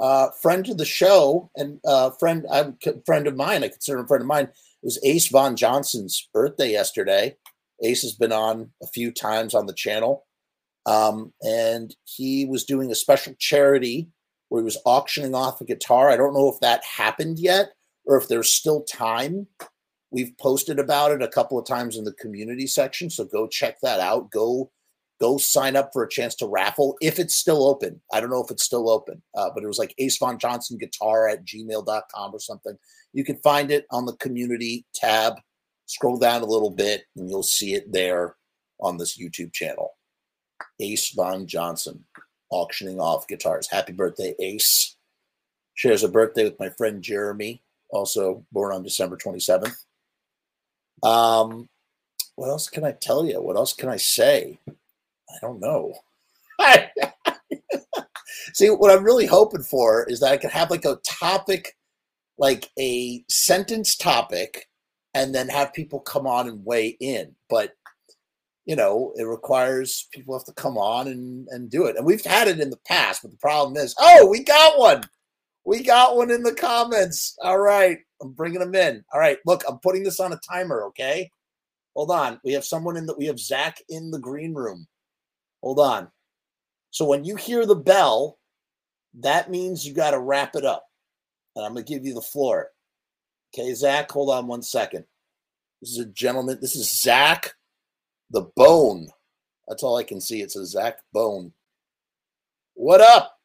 [0.00, 2.46] uh, friend of the show and uh, friend,
[3.06, 6.28] friend of mine, I consider him a friend of mine, it was Ace Von Johnson's
[6.32, 7.36] birthday yesterday.
[7.82, 10.24] Ace has been on a few times on the channel.
[10.86, 14.08] Um, and he was doing a special charity
[14.48, 16.10] where he was auctioning off a guitar.
[16.10, 17.70] I don't know if that happened yet
[18.04, 19.46] or if there's still time.
[20.10, 23.80] We've posted about it a couple of times in the community section, so go check
[23.80, 24.30] that out.
[24.30, 24.70] Go
[25.22, 28.02] go sign up for a chance to raffle if it's still open.
[28.12, 30.78] I don't know if it's still open, uh, but it was like Ace Von Johnson
[30.78, 32.76] guitar at gmail.com or something.
[33.12, 35.34] You can find it on the community tab.
[35.86, 38.34] Scroll down a little bit and you'll see it there
[38.80, 39.92] on this YouTube channel.
[40.80, 42.04] Ace Von Johnson
[42.50, 43.68] auctioning off guitars.
[43.70, 44.96] Happy birthday, Ace.
[45.74, 49.74] Shares a birthday with my friend Jeremy, also born on December 27th.
[51.02, 51.68] Um,
[52.36, 53.40] what else can I tell you?
[53.40, 54.58] What else can I say?
[54.68, 55.94] I don't know.
[58.54, 61.76] See, what I'm really hoping for is that I can have like a topic,
[62.38, 64.68] like a sentence topic,
[65.14, 67.34] and then have people come on and weigh in.
[67.48, 67.74] But
[68.64, 71.96] you know, it requires people have to come on and, and do it.
[71.96, 75.02] And we've had it in the past, but the problem is, oh, we got one.
[75.64, 77.36] We got one in the comments.
[77.42, 77.98] All right.
[78.20, 79.04] I'm bringing them in.
[79.12, 79.38] All right.
[79.46, 80.84] Look, I'm putting this on a timer.
[80.86, 81.30] Okay.
[81.94, 82.40] Hold on.
[82.44, 84.86] We have someone in the, we have Zach in the green room.
[85.62, 86.08] Hold on.
[86.90, 88.38] So when you hear the bell,
[89.20, 90.84] that means you got to wrap it up.
[91.54, 92.68] And I'm going to give you the floor.
[93.54, 95.04] Okay, Zach, hold on one second.
[95.80, 96.58] This is a gentleman.
[96.60, 97.54] This is Zach
[98.32, 99.08] the Bone.
[99.68, 100.40] That's all I can see.
[100.40, 101.52] It says Zach Bone.
[102.74, 103.38] What up?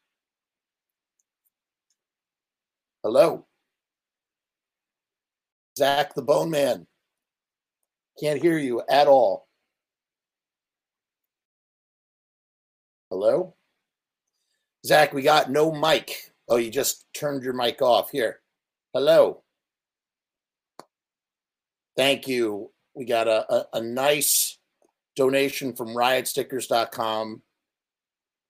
[3.04, 3.46] Hello.
[5.78, 6.88] Zach the Bone Man.
[8.20, 9.48] Can't hear you at all.
[13.12, 13.54] Hello?
[14.86, 16.32] Zach, we got no mic.
[16.50, 18.10] Oh, you just turned your mic off.
[18.10, 18.40] Here.
[18.94, 19.44] Hello.
[21.96, 22.72] Thank you.
[22.96, 24.57] We got a, a, a nice
[25.18, 27.42] donation from riotstickers.com.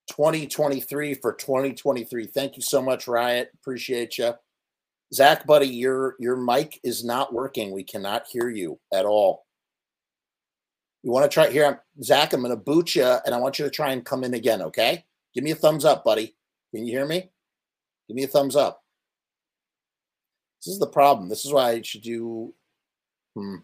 [0.09, 2.27] 2023 for 2023.
[2.27, 3.49] Thank you so much, Riot.
[3.55, 4.33] Appreciate you.
[5.13, 7.71] Zach, buddy, your your mic is not working.
[7.71, 9.45] We cannot hear you at all.
[11.03, 12.33] You want to try here, I'm, Zach?
[12.33, 14.61] I'm going to boot you, and I want you to try and come in again.
[14.61, 15.05] Okay?
[15.33, 16.35] Give me a thumbs up, buddy.
[16.73, 17.29] Can you hear me?
[18.07, 18.81] Give me a thumbs up.
[20.59, 21.29] This is the problem.
[21.29, 22.53] This is why I should do.
[23.35, 23.57] Hmm.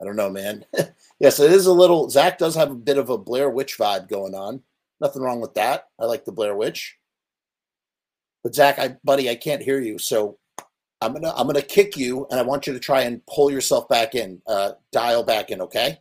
[0.00, 0.64] I don't know, man.
[1.20, 2.08] yes, it is a little.
[2.08, 4.62] Zach does have a bit of a Blair Witch vibe going on.
[5.00, 5.88] Nothing wrong with that.
[5.98, 6.96] I like the Blair Witch.
[8.42, 9.98] But Zach, I buddy, I can't hear you.
[9.98, 10.38] So
[11.00, 13.88] I'm gonna I'm gonna kick you, and I want you to try and pull yourself
[13.88, 15.60] back in, uh, dial back in.
[15.62, 15.98] Okay.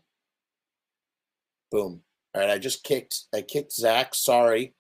[1.72, 2.02] Boom.
[2.34, 2.52] All right.
[2.52, 3.26] I just kicked.
[3.34, 4.14] I kicked Zach.
[4.16, 4.74] Sorry,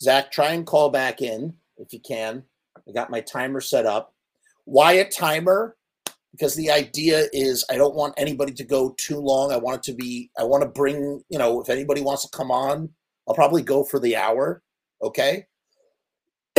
[0.00, 0.30] Zach.
[0.30, 2.44] Try and call back in if you can.
[2.88, 4.14] I got my timer set up.
[4.68, 5.76] A timer?
[6.32, 9.52] Because the idea is I don't want anybody to go too long.
[9.52, 10.30] I want it to be.
[10.38, 11.22] I want to bring.
[11.28, 12.88] You know, if anybody wants to come on,
[13.28, 14.62] I'll probably go for the hour.
[15.02, 15.46] Okay.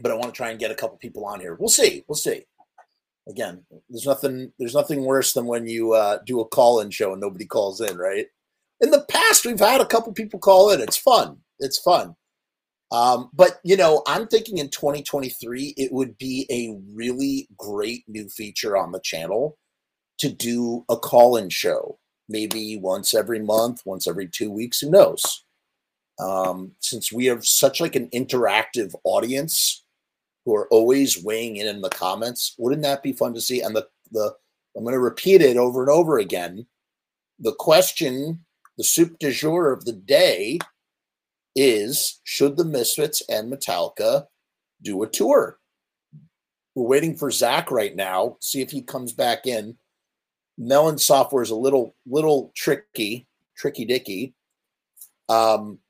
[0.00, 1.56] but I want to try and get a couple people on here.
[1.58, 2.04] We'll see.
[2.08, 2.44] We'll see.
[3.28, 4.52] Again, there's nothing.
[4.58, 7.96] There's nothing worse than when you uh, do a call-in show and nobody calls in,
[7.96, 8.26] right?
[8.80, 10.80] In the past, we've had a couple people call in.
[10.80, 11.38] It's fun.
[11.58, 12.14] It's fun.
[12.90, 18.28] Um, but you know, I'm thinking in 2023, it would be a really great new
[18.28, 19.58] feature on the channel
[20.18, 21.98] to do a call-in show,
[22.28, 24.80] maybe once every month, once every two weeks.
[24.80, 25.44] Who knows?
[26.18, 29.84] Um, since we have such like an interactive audience
[30.48, 32.54] who are always weighing in in the comments.
[32.58, 33.60] Wouldn't that be fun to see?
[33.60, 34.34] And the the
[34.74, 36.66] I'm going to repeat it over and over again.
[37.38, 38.44] The question,
[38.78, 40.58] the soup du jour of the day
[41.58, 44.26] is should the Misfits and Metallica
[44.80, 45.58] do a tour?
[46.74, 49.76] We're waiting for Zach right now, see if he comes back in.
[50.56, 54.34] Melon software is a little little tricky, tricky dicky.
[55.28, 55.80] Um,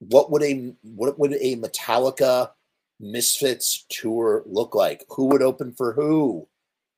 [0.00, 2.50] what would a what would a Metallica
[2.98, 5.04] Misfits tour look like?
[5.10, 6.48] Who would open for who?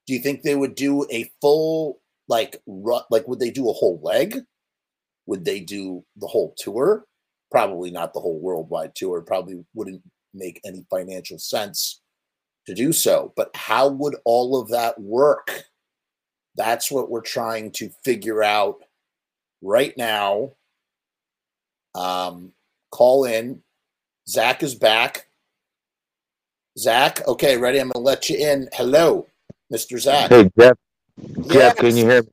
[0.06, 4.00] Do you think they would do a full like like would they do a whole
[4.02, 4.42] leg?
[5.26, 7.04] Would they do the whole tour?
[7.50, 9.20] Probably not the whole worldwide tour.
[9.22, 10.02] Probably wouldn't
[10.34, 12.00] make any financial sense
[12.66, 13.32] to do so.
[13.36, 15.64] But how would all of that work?
[16.56, 18.78] That's what we're trying to figure out
[19.62, 20.52] right now.
[21.94, 22.52] Um,
[22.90, 23.62] call in.
[24.28, 25.28] Zach is back.
[26.78, 27.78] Zach, okay, ready?
[27.78, 28.68] I'm going to let you in.
[28.74, 29.26] Hello,
[29.72, 29.98] Mr.
[29.98, 30.30] Zach.
[30.30, 30.76] Hey, Jeff.
[31.48, 32.28] Jeff, can you hear me?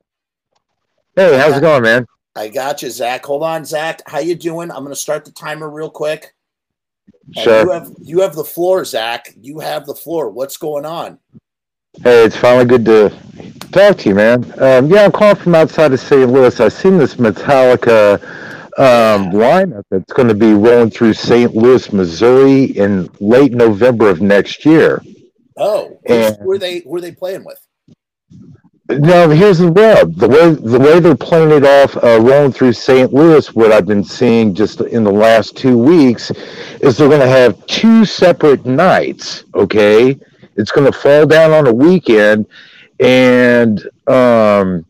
[1.15, 2.05] Hey, how's it going, man?
[2.35, 3.25] I got you, Zach.
[3.25, 4.01] Hold on, Zach.
[4.07, 4.71] How you doing?
[4.71, 6.33] I'm going to start the timer real quick.
[7.37, 7.63] Sure.
[7.63, 9.33] You have you have the floor, Zach.
[9.39, 10.29] You have the floor.
[10.29, 11.19] What's going on?
[12.01, 13.09] Hey, it's finally good to
[13.71, 14.43] talk to you, man.
[14.59, 16.29] Um, yeah, I'm calling from outside of St.
[16.29, 16.59] Louis.
[16.59, 18.21] I've seen this Metallica
[18.79, 21.55] um, lineup that's going to be rolling through St.
[21.55, 25.01] Louis, Missouri in late November of next year.
[25.55, 26.79] Oh, and, who are they?
[26.79, 27.59] Who are they playing with?
[28.89, 30.15] No, here's the rub.
[30.15, 33.13] The way the way they're playing it off, uh, rolling through St.
[33.13, 33.53] Louis.
[33.55, 36.31] What I've been seeing just in the last two weeks
[36.81, 39.45] is they're going to have two separate nights.
[39.55, 40.19] Okay,
[40.57, 42.45] it's going to fall down on a weekend,
[42.99, 44.85] and um,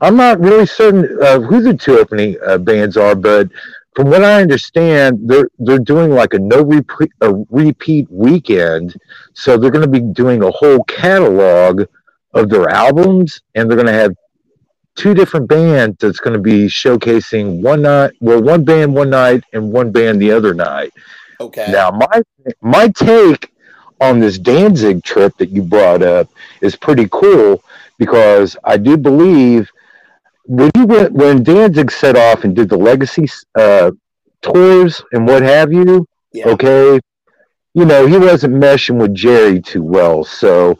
[0.00, 3.50] I'm not really certain uh, who the two opening uh, bands are, but
[3.94, 8.96] from what I understand, they're they're doing like a no repeat a repeat weekend,
[9.34, 11.84] so they're going to be doing a whole catalog
[12.36, 14.14] of their albums, and they're going to have
[14.94, 19.44] two different bands that's going to be showcasing one night, well, one band one night
[19.52, 20.92] and one band the other night.
[21.40, 21.66] Okay.
[21.70, 22.22] Now, my
[22.62, 23.52] my take
[24.00, 26.28] on this Danzig trip that you brought up
[26.60, 27.62] is pretty cool
[27.98, 29.70] because I do believe
[30.44, 33.90] when you went when Danzig set off and did the legacy uh,
[34.42, 36.48] tours and what have you, yeah.
[36.48, 37.00] okay,
[37.74, 40.24] you know he wasn't meshing with Jerry too well.
[40.24, 40.78] So,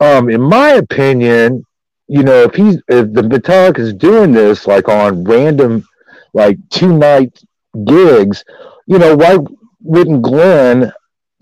[0.00, 1.64] um, in my opinion,
[2.08, 5.86] you know if he's if the Metallica is doing this like on random
[6.34, 7.42] like two night
[7.84, 8.44] gigs,
[8.86, 9.38] you know why
[9.82, 10.92] wouldn't Glenn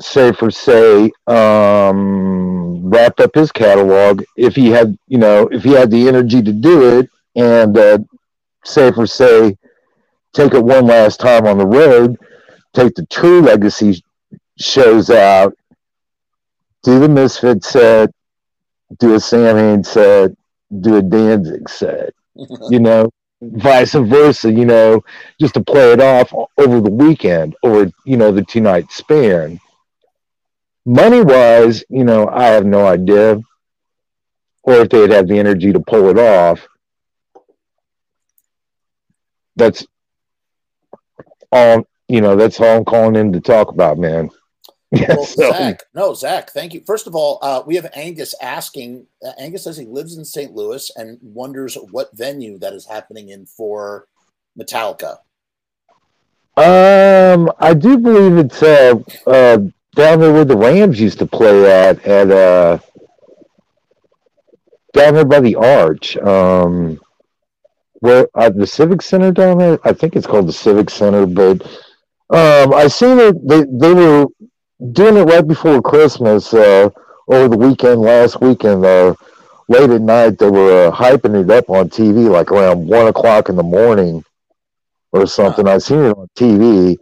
[0.01, 5.73] say for say um wrap up his catalog if he had you know if he
[5.73, 7.99] had the energy to do it and uh,
[8.65, 9.57] say for say
[10.33, 12.17] take it one last time on the road,
[12.75, 14.03] take the true legacy
[14.59, 15.55] shows out,
[16.83, 18.11] do the Misfit set,
[18.99, 20.33] do a Samhain set,
[20.81, 22.15] do a Danzig set,
[22.71, 25.03] you know, vice versa, you know,
[25.41, 29.61] just to play it off over the weekend or, you know, the two night span.
[30.87, 33.39] Money wise, you know, I have no idea.
[34.63, 36.67] Or if they'd have the energy to pull it off.
[39.59, 39.87] that's
[41.53, 42.37] all you know.
[42.37, 44.31] That's all I'm calling in to talk about, man.
[44.91, 46.83] Well, so- Zach, no, Zach, thank you.
[46.87, 49.07] First of all, uh, we have Angus asking.
[49.25, 50.55] Uh, Angus says he lives in St.
[50.55, 54.07] Louis and wonders what venue that is happening in for
[54.59, 55.19] Metallica.
[56.57, 58.95] Um, I do believe it's uh,
[59.27, 59.59] uh
[59.95, 62.79] down there where the Rams used to play at at uh
[64.93, 66.17] down there by the Arch.
[66.17, 66.99] Um,
[68.01, 69.79] where uh, the Civic Center down there.
[69.85, 71.63] I think it's called the Civic Center, but
[72.31, 73.37] um, I seen it.
[73.47, 74.27] They they were
[74.93, 76.53] doing it right before Christmas.
[76.55, 76.91] Uh,
[77.29, 78.85] over the weekend, last weekend.
[78.85, 79.15] Uh,
[79.69, 83.49] late at night, they were uh, hyping it up on TV, like around one o'clock
[83.49, 84.25] in the morning
[85.13, 85.69] or something.
[85.69, 86.97] I seen it on TV,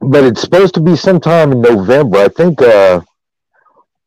[0.00, 2.18] but it's supposed to be sometime in November.
[2.18, 3.00] I think uh,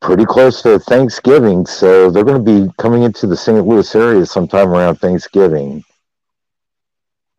[0.01, 3.65] pretty close to Thanksgiving, so they're going to be coming into the St.
[3.65, 5.83] Louis area sometime around Thanksgiving.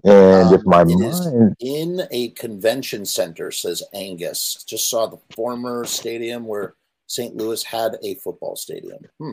[0.05, 4.65] And Um, if my mind, In a convention center, says Angus.
[4.65, 6.75] Just saw the former stadium where
[7.07, 7.35] St.
[7.37, 9.05] Louis had a football stadium.
[9.19, 9.33] Hmm.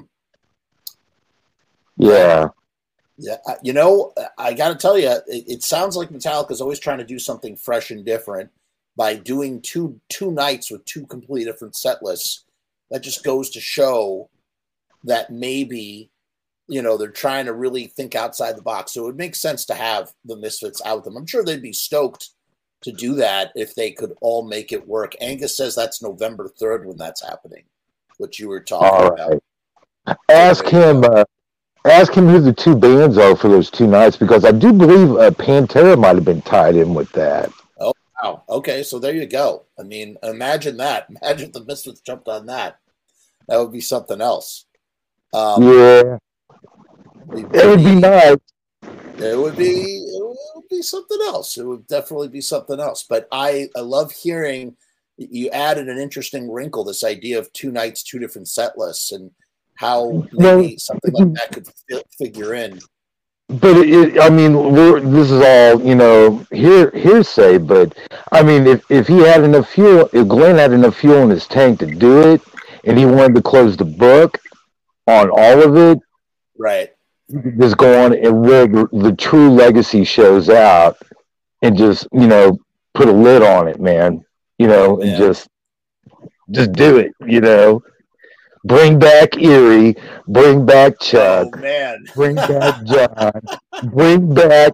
[1.98, 2.48] yeah,
[3.18, 6.80] Yeah, you know, I got to tell you, it, it sounds like Metallica is always
[6.80, 8.50] trying to do something fresh and different
[8.98, 12.46] by doing two two nights with two completely different set lists.
[12.92, 14.30] That just goes to show
[15.04, 16.12] that maybe
[16.68, 18.94] you know they're trying to really think outside the box.
[18.94, 21.18] So it would make sense to have the Misfits out with them.
[21.18, 22.30] I'm sure they'd be stoked
[22.82, 25.14] to do that if they could all make it work.
[25.20, 27.64] Angus says that's November 3rd when that's happening,
[28.18, 29.44] what you were talking all about.
[30.30, 31.04] Ask him.
[31.04, 31.24] Uh,
[31.86, 35.16] ask him who the two bands are for those two nights because I do believe
[35.18, 37.52] uh, Pantera might have been tied in with that.
[37.80, 38.44] Oh wow.
[38.50, 39.66] Okay, so there you go.
[39.80, 41.08] I mean, imagine that.
[41.22, 42.78] Imagine if the Misfits jumped on that.
[43.48, 44.66] That would be something else.
[45.34, 46.18] Um, yeah,
[47.34, 48.38] it would be nice.
[49.18, 49.72] It would be.
[49.72, 51.58] It would be something else.
[51.58, 53.06] It would definitely be something else.
[53.08, 54.76] But I, I love hearing
[55.18, 56.84] you added an interesting wrinkle.
[56.84, 59.32] This idea of two nights, two different set lists, and
[59.76, 62.80] how maybe something like that could fi- figure in.
[63.48, 67.60] But it, I mean, we're, this is all you know, hear, hearsay.
[67.60, 67.98] But
[68.32, 71.48] I mean, if if he had enough fuel, if Glenn had enough fuel in his
[71.48, 72.42] tank to do it,
[72.84, 74.40] and he wanted to close the book
[75.08, 76.00] on all of it,
[76.58, 76.90] Right.
[77.60, 80.98] Just go on and the, the true legacy shows out,
[81.62, 82.60] and just you know,
[82.94, 84.24] put a lid on it, man.
[84.60, 85.18] You know, and Yeah.
[85.18, 85.48] just
[86.52, 87.12] just do it.
[87.26, 87.82] You know,
[88.64, 89.96] bring back Eerie,
[90.28, 91.48] bring back Chuck.
[91.56, 92.06] Oh man.
[92.16, 93.42] Bring back John.
[93.92, 94.74] Bring back.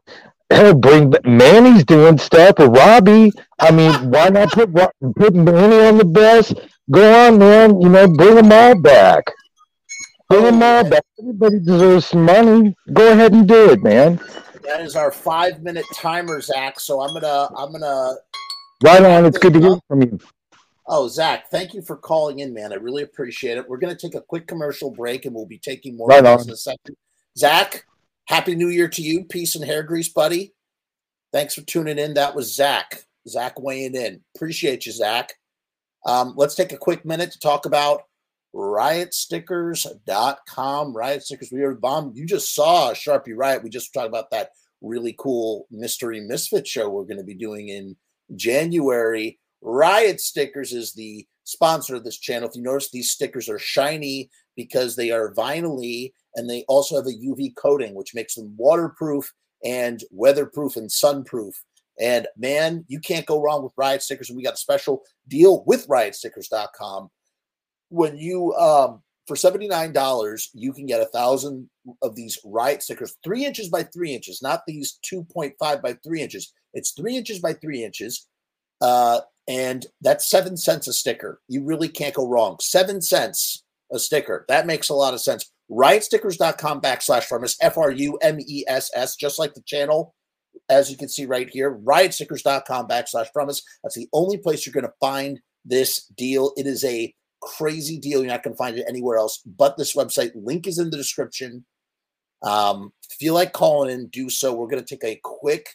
[0.76, 1.24] Bring back.
[1.26, 3.32] Manny's doing stuff with Robbie.
[3.60, 4.74] I mean, why not put
[5.16, 6.54] put Manny on the bus?
[6.92, 7.80] Go on, man.
[7.80, 9.24] You know, bring them all back.
[10.32, 11.04] Bring them all back.
[11.20, 12.76] Everybody deserves some money.
[12.94, 14.20] Go ahead and do it, man.
[14.64, 16.80] That is our five minute timer, Zach.
[16.80, 18.16] So I'm gonna I'm gonna
[18.84, 19.26] Right on.
[19.26, 20.20] It's good to hear from you.
[20.88, 22.74] Oh, Zach, thank you for calling in, man.
[22.74, 23.70] I really appreciate it.
[23.70, 26.42] We're going to take a quick commercial break and we'll be taking more Right calls
[26.42, 26.48] on.
[26.48, 26.98] in a second.
[27.38, 27.86] Zach,
[28.26, 29.24] happy new year to you.
[29.26, 30.54] Peace and hair grease, buddy.
[31.32, 32.16] Thanks for tuning in.
[32.16, 33.06] That was Zach.
[33.28, 34.22] Zach weighing in.
[34.36, 35.34] Appreciate you, Zach.
[36.06, 38.04] Um, let's take a quick minute to talk about
[38.54, 40.96] riotstickers.com.
[40.96, 42.12] Riot Stickers, we are bomb.
[42.16, 43.64] You just saw Sharpie Riot.
[43.64, 47.70] We just talked about that really cool mystery misfit show we're going to be doing
[47.70, 47.96] in
[48.36, 49.40] January.
[49.62, 52.50] Riot Stickers is the sponsor of this channel.
[52.50, 57.06] If you notice, these stickers are shiny because they are vinyl and they also have
[57.06, 59.32] a UV coating, which makes them waterproof
[59.64, 61.64] and weatherproof and sunproof.
[62.00, 64.30] And man, you can't go wrong with Riot Stickers.
[64.30, 67.10] And we got a special deal with riotstickers.com.
[67.92, 71.70] When you, um, for $79, you can get a thousand
[72.02, 76.54] of these Riot stickers, three inches by three inches, not these 2.5 by three inches.
[76.74, 78.28] It's three inches by three inches.
[78.80, 81.42] Uh, and that's seven cents a sticker.
[81.48, 82.58] You really can't go wrong.
[82.62, 84.46] Seven cents a sticker.
[84.48, 85.52] That makes a lot of sense.
[85.70, 90.14] Riotstickers.com backslash Frumess, F R U M E S S, just like the channel,
[90.70, 91.74] as you can see right here.
[91.74, 93.62] Riotstickers.com backslash Frumess.
[93.84, 96.54] That's the only place you're going to find this deal.
[96.58, 98.22] It is a crazy deal.
[98.22, 100.32] You're not going to find it anywhere else but this website.
[100.36, 101.66] Link is in the description.
[102.44, 104.54] Um, feel like calling in, do so.
[104.54, 105.68] We're going to take a quick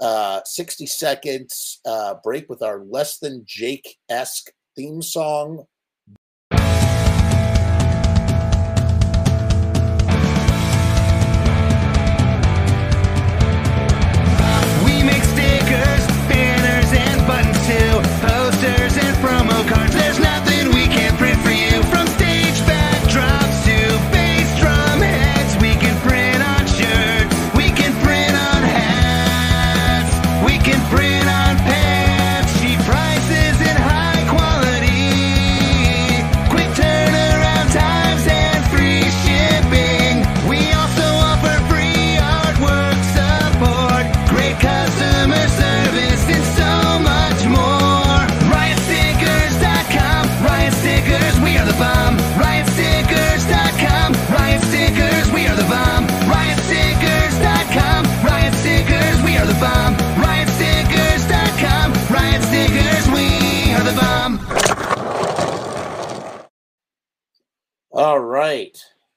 [0.00, 5.64] uh 60 seconds uh break with our less than jake-esque theme song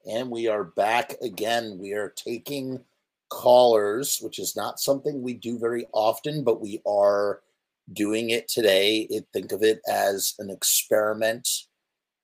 [0.08, 1.78] And we are back again.
[1.80, 2.80] We are taking
[3.30, 7.42] callers, which is not something we do very often, but we are
[7.92, 9.08] doing it today.
[9.10, 11.48] It, think of it as an experiment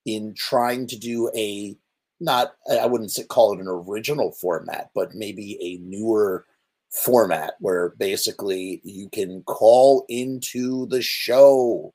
[0.05, 1.75] in trying to do a
[2.19, 6.45] not I wouldn't call it an original format, but maybe a newer
[6.91, 11.93] format where basically you can call into the show.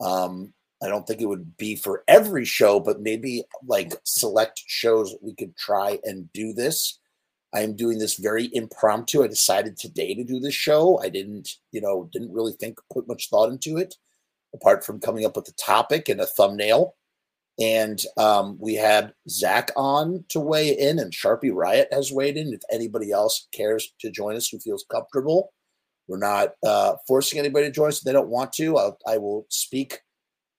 [0.00, 0.52] Um,
[0.82, 5.34] I don't think it would be for every show, but maybe like select shows we
[5.34, 6.98] could try and do this.
[7.54, 9.22] I am doing this very impromptu.
[9.22, 10.98] I decided today to do this show.
[10.98, 13.94] I didn't, you know, didn't really think, put much thought into it,
[14.54, 16.96] apart from coming up with a topic and a thumbnail.
[17.60, 22.52] And um, we had Zach on to weigh in, and Sharpie Riot has weighed in.
[22.52, 25.52] If anybody else cares to join us who feels comfortable,
[26.08, 28.76] we're not uh, forcing anybody to join us if they don't want to.
[28.76, 30.00] I'll, I will speak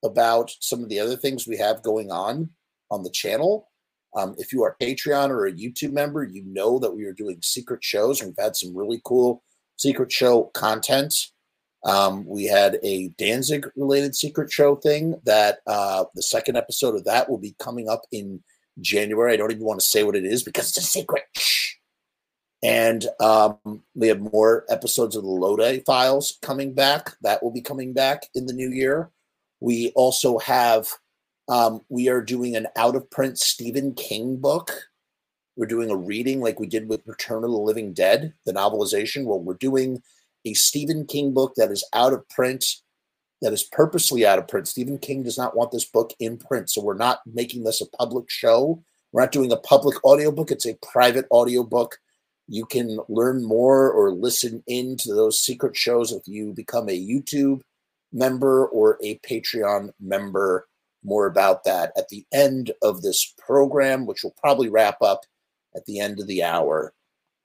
[0.06, 2.50] about some of the other things we have going on
[2.92, 3.70] on the channel.
[4.16, 7.40] Um, if you are Patreon or a YouTube member, you know that we are doing
[7.42, 8.24] secret shows.
[8.24, 9.44] We've had some really cool
[9.78, 11.14] secret show content.
[11.84, 17.04] Um, we had a Danzig related secret show thing that uh, the second episode of
[17.06, 18.42] that will be coming up in
[18.82, 19.34] January.
[19.34, 21.24] I don't even want to say what it is because it's a secret.
[22.64, 27.12] And um, we have more episodes of the Lodi files coming back.
[27.22, 29.12] That will be coming back in the new year.
[29.60, 30.88] We also have,
[31.48, 34.72] um, we are doing an out of print Stephen King book.
[35.56, 39.26] We're doing a reading like we did with Return of the Living Dead, the novelization.
[39.26, 40.02] Well, we're doing
[40.44, 42.66] a Stephen King book that is out of print,
[43.42, 44.68] that is purposely out of print.
[44.68, 46.70] Stephen King does not want this book in print.
[46.70, 48.84] So we're not making this a public show.
[49.12, 50.52] We're not doing a public audiobook.
[50.52, 51.98] It's a private audiobook.
[52.48, 57.62] You can learn more or listen into those secret shows if you become a YouTube
[58.12, 60.68] member or a Patreon member.
[61.04, 65.22] More about that at the end of this program, which will probably wrap up
[65.76, 66.94] at the end of the hour,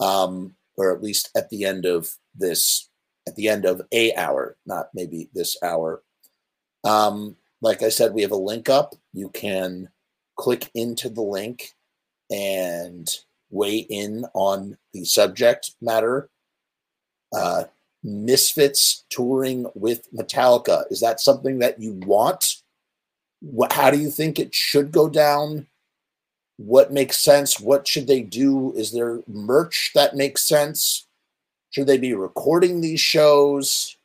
[0.00, 2.88] um, or at least at the end of this,
[3.28, 6.02] at the end of a hour, not maybe this hour.
[6.84, 8.94] Um, like I said, we have a link up.
[9.12, 9.90] You can
[10.36, 11.74] click into the link
[12.30, 13.14] and
[13.50, 16.30] weigh in on the subject matter.
[17.32, 17.64] Uh,
[18.02, 20.84] Misfits touring with Metallica.
[20.90, 22.56] Is that something that you want?
[23.40, 25.66] What, how do you think it should go down?
[26.56, 27.58] What makes sense?
[27.58, 28.72] What should they do?
[28.74, 31.06] Is there merch that makes sense?
[31.70, 33.96] Should they be recording these shows?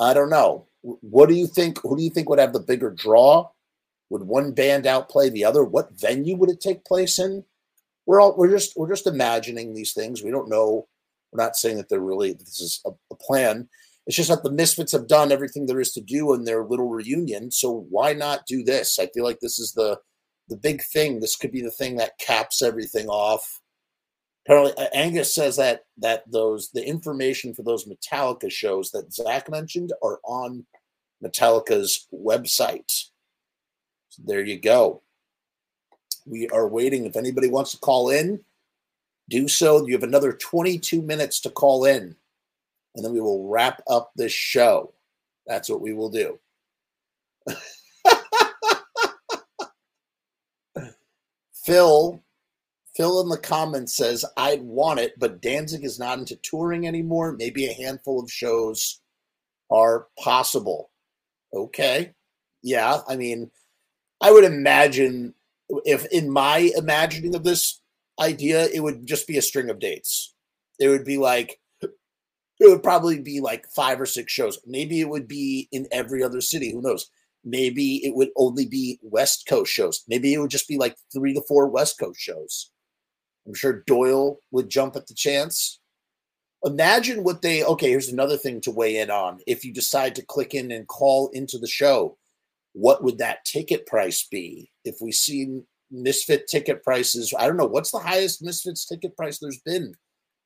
[0.00, 0.66] I don't know.
[0.82, 1.80] What do you think?
[1.82, 3.50] Who do you think would have the bigger draw?
[4.10, 5.62] Would one band outplay the other?
[5.64, 7.44] What venue would it take place in?
[8.06, 10.22] We're all we're just we're just imagining these things.
[10.22, 10.88] We don't know
[11.32, 13.68] we're not saying that they're really this is a, a plan.
[14.06, 16.88] It's just that the Misfits have done everything there is to do in their little
[16.88, 17.50] reunion.
[17.50, 18.98] So why not do this?
[18.98, 19.98] I feel like this is the
[20.48, 21.20] the big thing.
[21.20, 23.60] This could be the thing that caps everything off.
[24.44, 29.92] Apparently, Angus says that that those the information for those Metallica shows that Zach mentioned
[30.02, 30.66] are on
[31.24, 32.90] Metallica's website.
[34.08, 35.02] So there you go.
[36.26, 37.06] We are waiting.
[37.06, 38.40] If anybody wants to call in,
[39.32, 39.84] do so.
[39.86, 42.14] You have another 22 minutes to call in,
[42.94, 44.92] and then we will wrap up this show.
[45.46, 46.38] That's what we will do.
[51.64, 52.22] Phil,
[52.94, 57.32] Phil in the comments says, I'd want it, but Danzig is not into touring anymore.
[57.32, 59.00] Maybe a handful of shows
[59.70, 60.90] are possible.
[61.54, 62.12] Okay.
[62.62, 62.98] Yeah.
[63.08, 63.50] I mean,
[64.20, 65.32] I would imagine
[65.86, 67.81] if in my imagining of this,
[68.20, 70.34] idea, it would just be a string of dates.
[70.78, 74.58] It would be like, it would probably be like five or six shows.
[74.66, 76.72] Maybe it would be in every other city.
[76.72, 77.10] Who knows?
[77.44, 80.04] Maybe it would only be West Coast shows.
[80.06, 82.70] Maybe it would just be like three to four West Coast shows.
[83.46, 85.80] I'm sure Doyle would jump at the chance.
[86.64, 89.40] Imagine what they, okay, here's another thing to weigh in on.
[89.48, 92.16] If you decide to click in and call into the show,
[92.74, 94.70] what would that ticket price be?
[94.84, 97.32] If we see Misfit ticket prices.
[97.38, 99.94] I don't know what's the highest Misfits ticket price there's been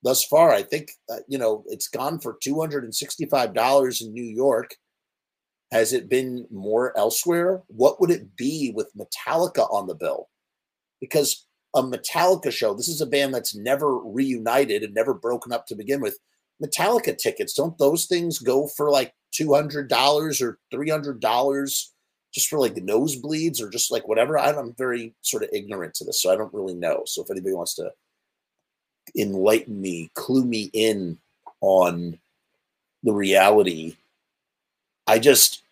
[0.02, 0.52] thus far.
[0.52, 4.24] I think uh, you know it's gone for two hundred and sixty-five dollars in New
[4.24, 4.74] York.
[5.72, 7.62] Has it been more elsewhere?
[7.66, 10.28] What would it be with Metallica on the bill?
[11.00, 15.66] Because a Metallica show, this is a band that's never reunited and never broken up
[15.66, 16.18] to begin with.
[16.64, 21.86] Metallica tickets, don't those things go for like $200 or $300
[22.36, 24.38] just for like nosebleeds or just like whatever.
[24.38, 27.02] I'm very sort of ignorant to this, so I don't really know.
[27.06, 27.92] So if anybody wants to
[29.16, 31.16] enlighten me, clue me in
[31.62, 32.18] on
[33.02, 33.96] the reality,
[35.06, 35.62] I just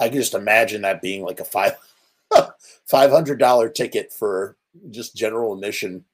[0.00, 1.74] I can just imagine that being like a five
[2.90, 4.56] $500 ticket for
[4.88, 6.06] just general admission.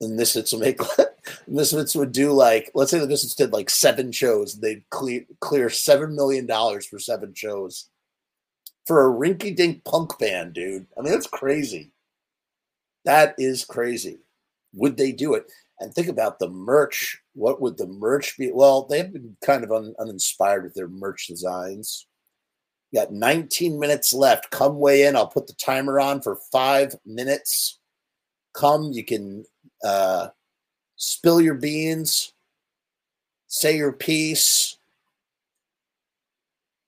[0.00, 0.78] And Misfits will make
[1.46, 5.70] Misfits would do like let's say the Misfits did like seven shows, they'd clear clear
[5.70, 7.88] seven million dollars for seven shows
[8.88, 10.86] for a rinky dink punk band, dude.
[10.96, 11.92] I mean, that's crazy.
[13.04, 14.18] That is crazy.
[14.72, 15.44] Would they do it?
[15.78, 17.20] And think about the merch.
[17.34, 18.50] What would the merch be?
[18.50, 22.06] Well, they've been kind of un, uninspired with their merch designs.
[22.90, 24.50] You got 19 minutes left.
[24.50, 25.16] Come weigh in.
[25.16, 27.78] I'll put the timer on for five minutes.
[28.54, 29.44] Come, you can
[29.84, 30.28] uh,
[30.98, 32.34] spill your beans,
[33.46, 34.76] say your piece,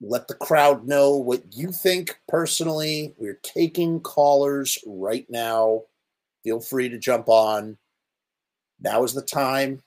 [0.01, 3.13] let the crowd know what you think personally.
[3.17, 5.83] We're taking callers right now.
[6.43, 7.77] Feel free to jump on.
[8.79, 9.83] Now is the time.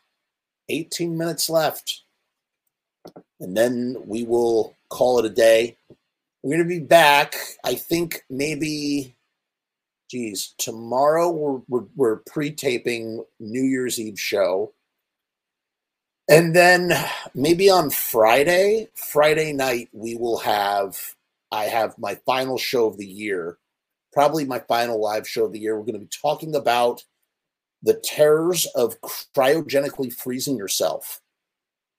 [0.69, 2.03] 18 minutes left.
[3.41, 5.77] And then we will call it a day.
[6.43, 7.35] We're going to be back.
[7.65, 9.17] I think maybe,
[10.15, 14.73] geez, tomorrow we're, we're, we're pre taping New Year's Eve show.
[16.31, 16.93] And then
[17.35, 20.97] maybe on Friday, Friday night, we will have,
[21.51, 23.59] I have my final show of the year,
[24.13, 25.77] probably my final live show of the year.
[25.77, 27.03] We're going to be talking about
[27.83, 28.95] the terrors of
[29.37, 31.21] cryogenically freezing yourself.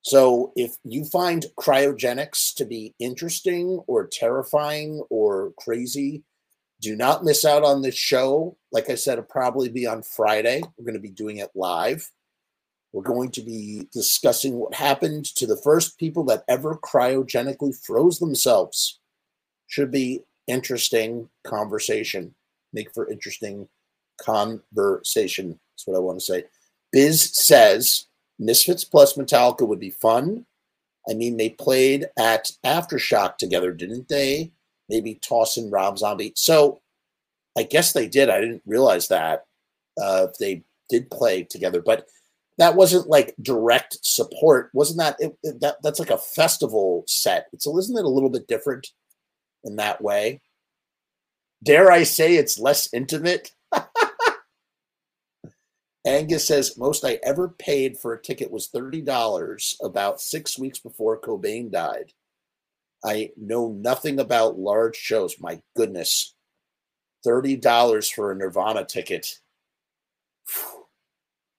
[0.04, 6.24] So if you find cryogenics to be interesting or terrifying or crazy,
[6.82, 8.58] do not miss out on this show.
[8.72, 10.62] Like I said, it'll probably be on Friday.
[10.78, 12.12] We're going to be doing it live.
[12.92, 18.20] We're going to be discussing what happened to the first people that ever cryogenically froze
[18.20, 19.00] themselves.
[19.68, 22.36] Should be interesting conversation.
[22.72, 23.68] Make for interesting
[24.22, 25.60] conversation.
[25.74, 26.44] That's what I want to say.
[26.92, 28.08] Biz says
[28.40, 30.46] Misfits plus Metallica would be fun.
[31.10, 34.52] I mean, they played at Aftershock together, didn't they?
[34.90, 36.34] Maybe Toss and Rob Zombie.
[36.36, 36.82] So
[37.58, 38.30] I guess they did.
[38.30, 39.46] I didn't realize that
[40.02, 42.08] uh, they did play together, but
[42.58, 44.70] that wasn't like direct support.
[44.74, 47.48] Wasn't that, it, it, that that's like a festival set?
[47.60, 48.88] So isn't it a little bit different
[49.64, 50.42] in that way?
[51.64, 53.52] Dare I say it's less intimate?
[56.06, 61.20] Angus says most I ever paid for a ticket was $30 about six weeks before
[61.20, 62.14] Cobain died.
[63.06, 65.40] I know nothing about large shows.
[65.40, 66.34] My goodness.
[67.26, 69.40] $30 for a Nirvana ticket.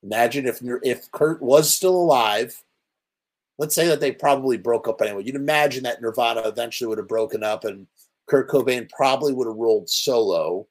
[0.02, 2.62] Imagine if if Kurt was still alive.
[3.58, 5.24] Let's say that they probably broke up anyway.
[5.24, 7.86] You'd imagine that Nirvana eventually would have broken up and
[8.26, 10.66] Kurt Cobain probably would have rolled solo.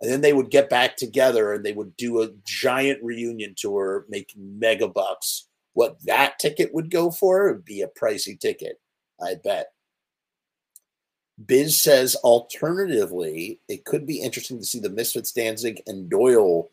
[0.00, 4.04] And then they would get back together and they would do a giant reunion tour,
[4.08, 5.48] making mega bucks.
[5.74, 8.80] What that ticket would go for would be a pricey ticket,
[9.20, 9.68] I bet.
[11.46, 16.70] Biz says, alternatively, it could be interesting to see the Misfits Danzig and Doyle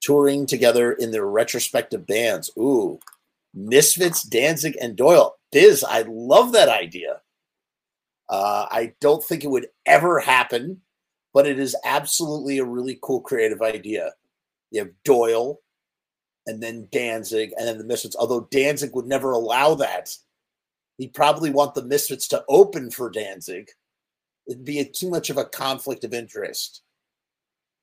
[0.00, 2.50] touring together in their retrospective bands.
[2.58, 2.98] Ooh,
[3.54, 5.36] Misfits, Danzig, and Doyle.
[5.52, 7.20] Biz, I love that idea.
[8.28, 10.80] Uh, I don't think it would ever happen,
[11.32, 14.12] but it is absolutely a really cool creative idea.
[14.70, 15.60] You have Doyle
[16.46, 20.16] and then Danzig and then the Misfits, although Danzig would never allow that.
[20.98, 23.70] He'd probably want the Misfits to open for Danzig.
[24.46, 26.82] It'd be a, too much of a conflict of interest.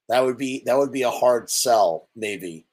[0.09, 2.65] That would be that would be a hard sell, maybe.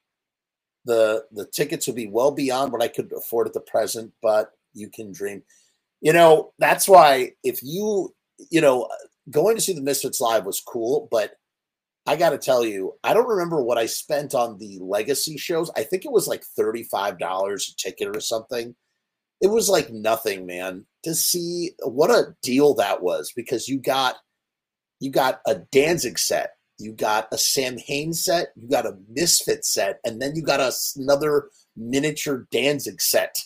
[0.85, 4.53] The the tickets would be well beyond what I could afford at the present, but
[4.75, 5.43] you can dream.
[6.01, 8.15] You know, that's why if you,
[8.51, 8.89] you know,
[9.31, 11.35] going to see the Misfits live was cool, but
[12.07, 15.71] I got to tell you, I don't remember what I spent on the legacy shows.
[15.77, 18.75] I think it was like $35 a ticket or something.
[19.41, 24.17] It was like nothing, man, to see what a deal that was because you got
[25.01, 29.99] you got a Danzig set you got a Samhain set, you got a Misfit set,
[30.05, 33.43] and then you got a, another miniature Danzig set,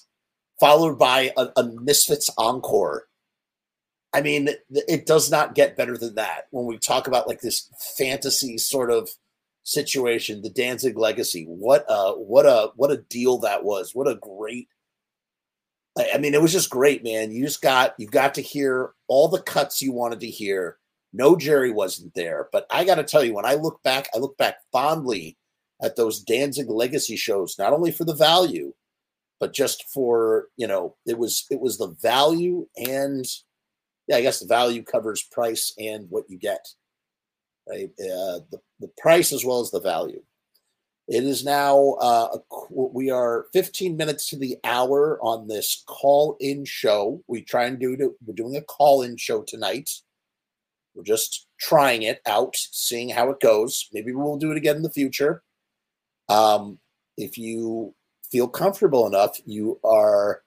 [0.61, 3.07] followed by a, a Misfits encore.
[4.13, 7.71] I mean, it does not get better than that when we talk about like this
[7.97, 9.09] fantasy sort of
[9.63, 11.47] situation, the Danzig legacy.
[11.49, 13.95] What a what a what a deal that was.
[13.95, 14.69] What a great
[15.99, 17.33] I mean, it was just great, man.
[17.33, 20.79] You just got you got to hear all the cuts you wanted to hear
[21.13, 22.49] no, Jerry wasn't there.
[22.53, 25.37] But I got to tell you, when I look back, I look back fondly
[25.83, 28.73] at those Danzig legacy shows, not only for the value,
[29.39, 33.27] but just for, you know, it was it was the value and
[34.07, 36.67] yeah, I guess the value covers price and what you get.
[37.69, 37.91] Right?
[38.01, 40.23] Uh, the, the price as well as the value.
[41.13, 42.39] It is now, uh,
[42.71, 47.23] we are 15 minutes to the hour on this call in show.
[47.27, 49.91] We try and do, it, we're doing a call in show tonight
[50.95, 53.91] We're just trying it out, seeing how it goes.
[53.93, 55.43] Maybe we'll do it again in the future.
[56.31, 56.79] Um,
[57.19, 57.95] if you
[58.31, 60.41] feel comfortable enough, you are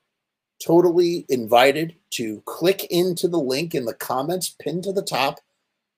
[0.66, 5.42] totally invited to click into the link in the comments pinned to the top,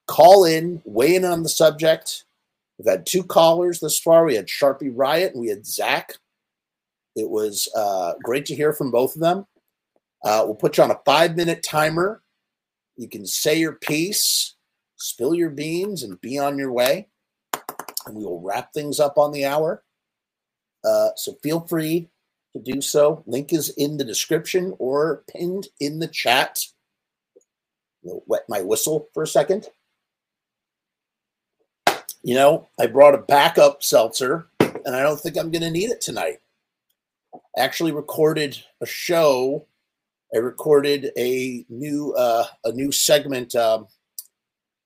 [0.07, 2.26] call in, weigh in on the subject.
[2.78, 4.25] We've had two callers this far.
[4.25, 6.13] We had Sharpie Riot and we had Zach.
[7.15, 9.45] It was uh, great to hear from both of them.
[10.23, 12.21] Uh, we'll put you on a five minute timer.
[12.95, 14.55] You can say your piece,
[14.97, 17.07] spill your beans, and be on your way.
[18.05, 19.84] And we will wrap things up on the hour.
[20.84, 22.09] Uh, so feel free
[22.53, 23.23] to do so.
[23.25, 26.59] Link is in the description or pinned in the chat.
[28.07, 29.67] I'll wet my whistle for a second.
[32.28, 35.91] You know, I brought a backup seltzer, and I don't think I'm going to need
[35.91, 36.39] it tonight.
[37.34, 39.65] I actually recorded a show.
[40.36, 43.55] I recorded a new uh, a new segment.
[43.55, 43.88] Um,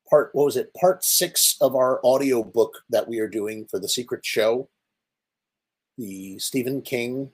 [0.07, 0.71] part what was it?
[0.75, 4.69] Part six of our audio book that we are doing for the Secret Show,
[5.97, 7.31] the Stephen King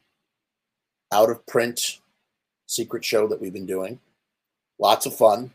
[1.11, 1.99] out of print
[2.65, 3.99] secret show that we've been doing.
[4.79, 5.51] Lots of fun.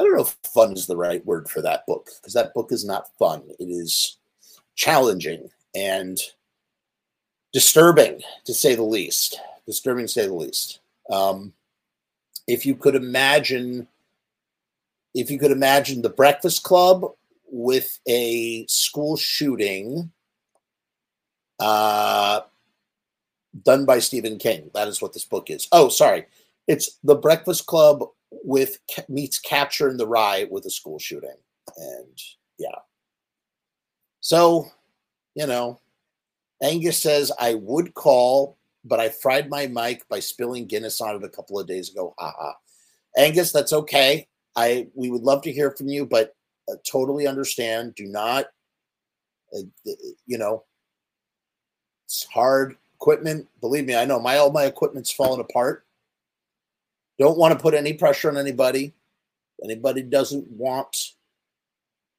[0.00, 2.72] I don't know if fun is the right word for that book because that book
[2.72, 3.42] is not fun.
[3.58, 4.16] It is
[4.74, 6.18] challenging and
[7.52, 9.38] disturbing to say the least.
[9.66, 10.80] Disturbing to say the least.
[11.10, 11.52] Um,
[12.46, 13.88] if you could imagine,
[15.14, 17.04] if you could imagine the Breakfast Club
[17.52, 20.10] with a school shooting,
[21.58, 22.40] uh,
[23.64, 24.70] done by Stephen King.
[24.72, 25.68] That is what this book is.
[25.72, 26.24] Oh, sorry.
[26.66, 28.78] It's The Breakfast Club with
[29.08, 31.36] meets Catcher in the Rye with a school shooting.
[31.76, 32.18] And
[32.58, 32.78] yeah.
[34.20, 34.66] So,
[35.34, 35.80] you know,
[36.62, 41.24] Angus says I would call, but I fried my mic by spilling Guinness on it
[41.24, 42.14] a couple of days ago.
[42.18, 42.52] Haha.
[43.16, 44.28] Angus, that's okay.
[44.56, 46.34] I we would love to hear from you, but
[46.70, 47.94] uh, totally understand.
[47.94, 48.46] Do not,
[49.54, 49.62] uh,
[50.26, 50.64] you know,
[52.06, 53.48] it's hard equipment.
[53.60, 55.84] Believe me, I know my all my equipment's falling apart.
[57.20, 58.94] Don't want to put any pressure on anybody.
[59.62, 60.96] Anybody doesn't want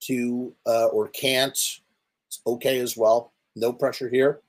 [0.02, 1.58] to uh, or can't,
[2.28, 3.34] it's okay as well.
[3.56, 4.42] No pressure here.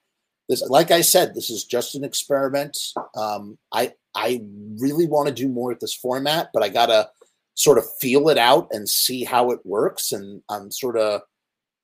[0.48, 2.78] This, like I said, this is just an experiment.
[3.16, 4.42] Um, I I
[4.78, 7.08] really want to do more with this format, but I gotta
[7.54, 10.12] sort of feel it out and see how it works.
[10.12, 11.22] And I'm sort of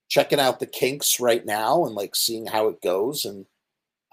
[0.09, 3.25] checking out the kinks right now and like seeing how it goes.
[3.25, 3.47] And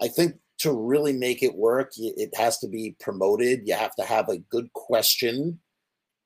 [0.00, 3.66] I think to really make it work, it has to be promoted.
[3.66, 5.60] You have to have a good question.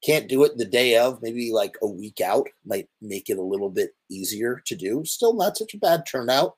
[0.05, 3.43] Can't do it the day of, maybe like a week out might make it a
[3.43, 5.05] little bit easier to do.
[5.05, 6.57] Still not such a bad turnout.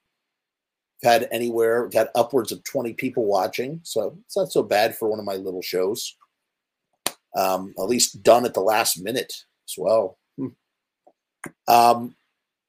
[1.02, 3.80] had anywhere, had upwards of 20 people watching.
[3.82, 6.16] So it's not so bad for one of my little shows.
[7.34, 9.32] Um, at least done at the last minute
[9.66, 10.18] as well.
[10.36, 10.48] Hmm.
[11.66, 12.14] Um,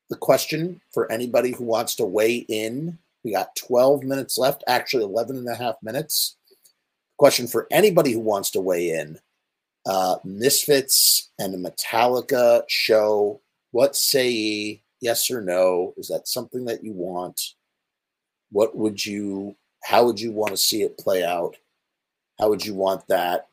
[0.10, 5.04] the question for anybody who wants to weigh in we got 12 minutes left, actually
[5.04, 6.36] 11 and a half minutes.
[7.18, 9.20] Question for anybody who wants to weigh in
[9.86, 13.42] uh, Misfits and a Metallica show.
[13.72, 14.84] What say ye?
[15.02, 15.94] Yes or no?
[15.98, 17.54] Is that something that you want?
[18.52, 21.58] What would you, how would you want to see it play out?
[22.40, 23.48] How would you want that?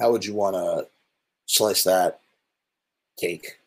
[0.00, 0.86] How would you want to
[1.46, 2.20] slice that
[3.18, 3.58] cake?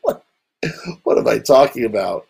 [0.00, 0.24] what,
[1.02, 2.26] what am I talking about?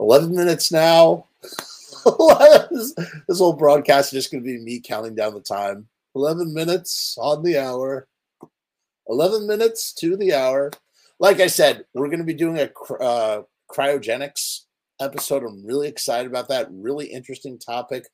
[0.00, 1.26] 11 minutes now.
[2.70, 5.88] this, whole broadcast is just going to be me counting down the time.
[6.14, 8.06] 11 minutes on the hour.
[9.08, 10.70] 11 minutes to the hour.
[11.18, 12.70] Like I said, we're going to be doing a
[13.02, 14.62] uh, cryogenics
[15.00, 15.42] episode.
[15.42, 16.68] I'm really excited about that.
[16.70, 18.04] Really interesting topic.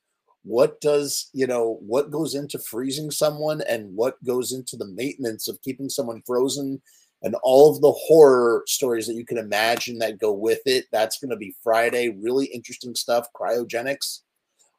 [0.43, 5.47] What does, you know, what goes into freezing someone and what goes into the maintenance
[5.47, 6.81] of keeping someone frozen
[7.23, 10.85] and all of the horror stories that you can imagine that go with it.
[10.91, 12.09] That's going to be Friday.
[12.09, 13.27] Really interesting stuff.
[13.33, 14.19] Cryogenics.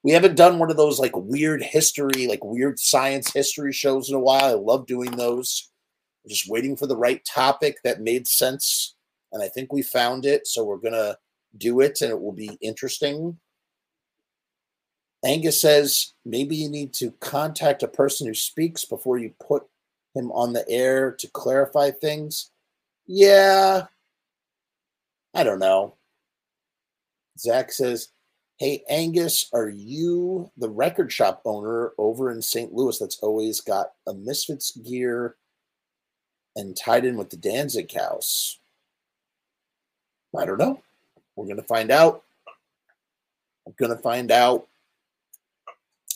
[0.02, 4.14] We haven't done one of those like weird history, like weird science history shows in
[4.14, 4.44] a while.
[4.44, 5.70] I love doing those.
[6.24, 8.94] I'm just waiting for the right topic that made sense.
[9.32, 10.46] And I think we found it.
[10.46, 11.16] So we're going to
[11.56, 13.38] do it and it will be interesting.
[15.24, 19.64] Angus says maybe you need to contact a person who speaks before you put
[20.14, 22.50] him on the air to clarify things?
[23.06, 23.86] Yeah.
[25.34, 25.94] I don't know.
[27.38, 28.08] Zach says,
[28.56, 32.72] Hey, Angus, are you the record shop owner over in St.
[32.72, 35.34] Louis that's always got a Misfits gear
[36.54, 38.58] and tied in with the Danzig house?
[40.36, 40.80] I don't know.
[41.34, 42.22] We're going to find out.
[43.66, 44.68] I'm going to find out.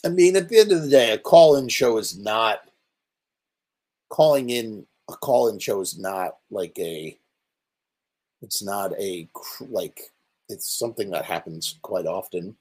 [0.04, 2.67] I mean, at the end of the day, a call in show is not
[4.08, 7.18] calling in a call-in show is not like a
[8.42, 9.28] it's not a
[9.70, 10.00] like
[10.48, 12.56] it's something that happens quite often.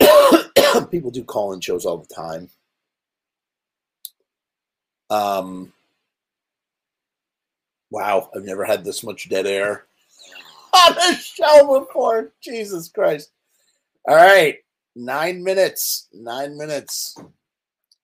[0.90, 2.48] People do call-in shows all the time.
[5.10, 5.72] Um
[7.92, 9.84] wow i've never had this much dead air
[10.72, 13.30] on a show before jesus christ.
[14.06, 14.58] All right
[14.94, 17.16] nine minutes nine minutes.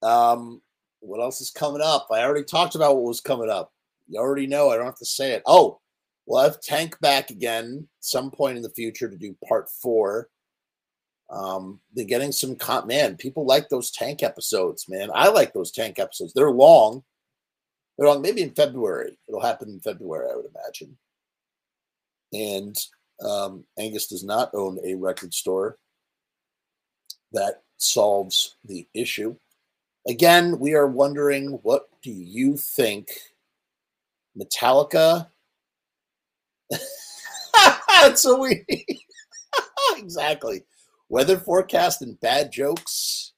[0.02, 0.60] Um
[1.06, 2.08] what else is coming up?
[2.10, 3.72] I already talked about what was coming up.
[4.08, 4.70] You already know.
[4.70, 5.42] I don't have to say it.
[5.46, 5.80] Oh,
[6.26, 10.28] we'll have Tank back again some point in the future to do part four.
[11.30, 13.16] Um, they're getting some con- man.
[13.16, 15.10] People like those tank episodes, man.
[15.12, 16.32] I like those tank episodes.
[16.32, 17.02] They're long.
[17.98, 18.22] They're long.
[18.22, 19.18] Maybe in February.
[19.28, 20.96] It'll happen in February, I would imagine.
[22.32, 22.76] And
[23.20, 25.78] um, Angus does not own a record store.
[27.32, 29.36] That solves the issue.
[30.08, 33.08] Again, we are wondering what do you think
[34.38, 35.28] Metallica?
[38.14, 38.64] so we
[39.96, 40.62] exactly
[41.08, 43.32] weather forecast and bad jokes.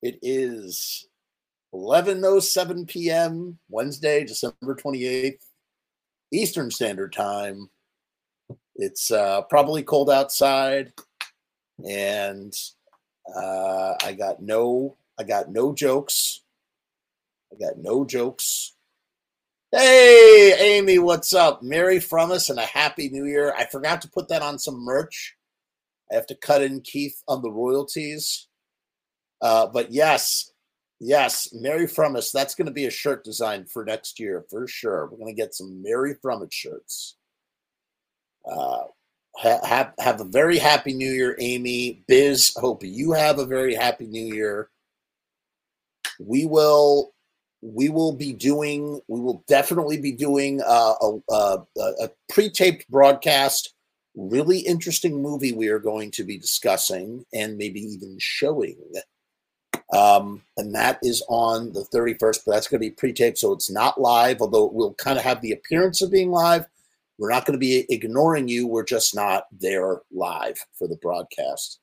[0.00, 1.08] It is
[1.74, 3.58] 11:07 p.m.
[3.68, 5.42] Wednesday, December 28th,
[6.32, 7.68] Eastern Standard Time.
[8.76, 10.92] It's uh, probably cold outside,
[11.88, 12.52] and
[13.34, 16.40] uh, I got no I got no jokes.
[17.52, 18.74] I got no jokes.
[19.70, 21.62] Hey, Amy, what's up?
[21.62, 23.54] Merry Frumess and a happy new year.
[23.56, 25.36] I forgot to put that on some merch.
[26.10, 28.48] I have to cut in Keith on the royalties.
[29.40, 30.52] Uh, but yes,
[31.00, 32.32] yes, Merry Frumess.
[32.32, 35.06] That's going to be a shirt design for next year for sure.
[35.06, 37.16] We're going to get some Merry from it shirts.
[38.48, 38.84] Uh,
[39.42, 42.04] have have a very happy new year, Amy.
[42.06, 44.70] Biz, hope you have a very happy new year
[46.18, 47.14] we will
[47.64, 53.72] we will be doing we will definitely be doing uh, a, a, a, pre-taped broadcast
[54.14, 58.78] really interesting movie we are going to be discussing and maybe even showing.
[59.92, 63.70] Um, and that is on the 31st but that's going to be pre-taped so it's
[63.70, 66.66] not live although it will kind of have the appearance of being live.
[67.16, 71.80] We're not going to be ignoring you we're just not there live for the broadcast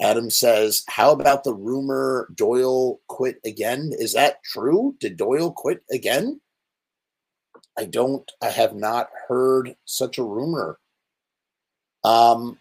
[0.00, 3.92] Adam says, How about the rumor Doyle quit again?
[3.98, 4.96] Is that true?
[5.00, 6.40] Did Doyle quit again?
[7.78, 10.78] I don't, I have not heard such a rumor.
[12.04, 12.58] Um,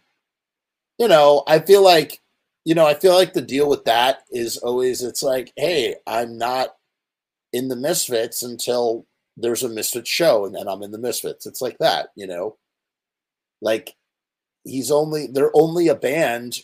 [0.97, 2.21] you know, I feel like,
[2.63, 6.37] you know, I feel like the deal with that is always it's like, hey, I'm
[6.37, 6.75] not
[7.51, 9.05] in the Misfits until
[9.35, 11.45] there's a Misfits show, and then I'm in the Misfits.
[11.45, 12.57] It's like that, you know.
[13.61, 13.95] Like
[14.63, 16.59] he's only they're only a band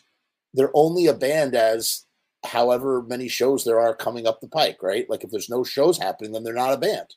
[0.57, 2.05] they're only a band as
[2.43, 5.09] however many shows there are coming up the pike, right?
[5.09, 7.15] Like if there's no shows happening, then they're not a band.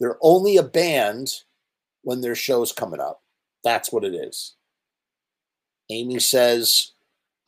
[0.00, 1.28] They're only a band
[2.02, 3.20] when there's shows coming up.
[3.62, 4.56] That's what it is.
[5.90, 6.92] Amy says,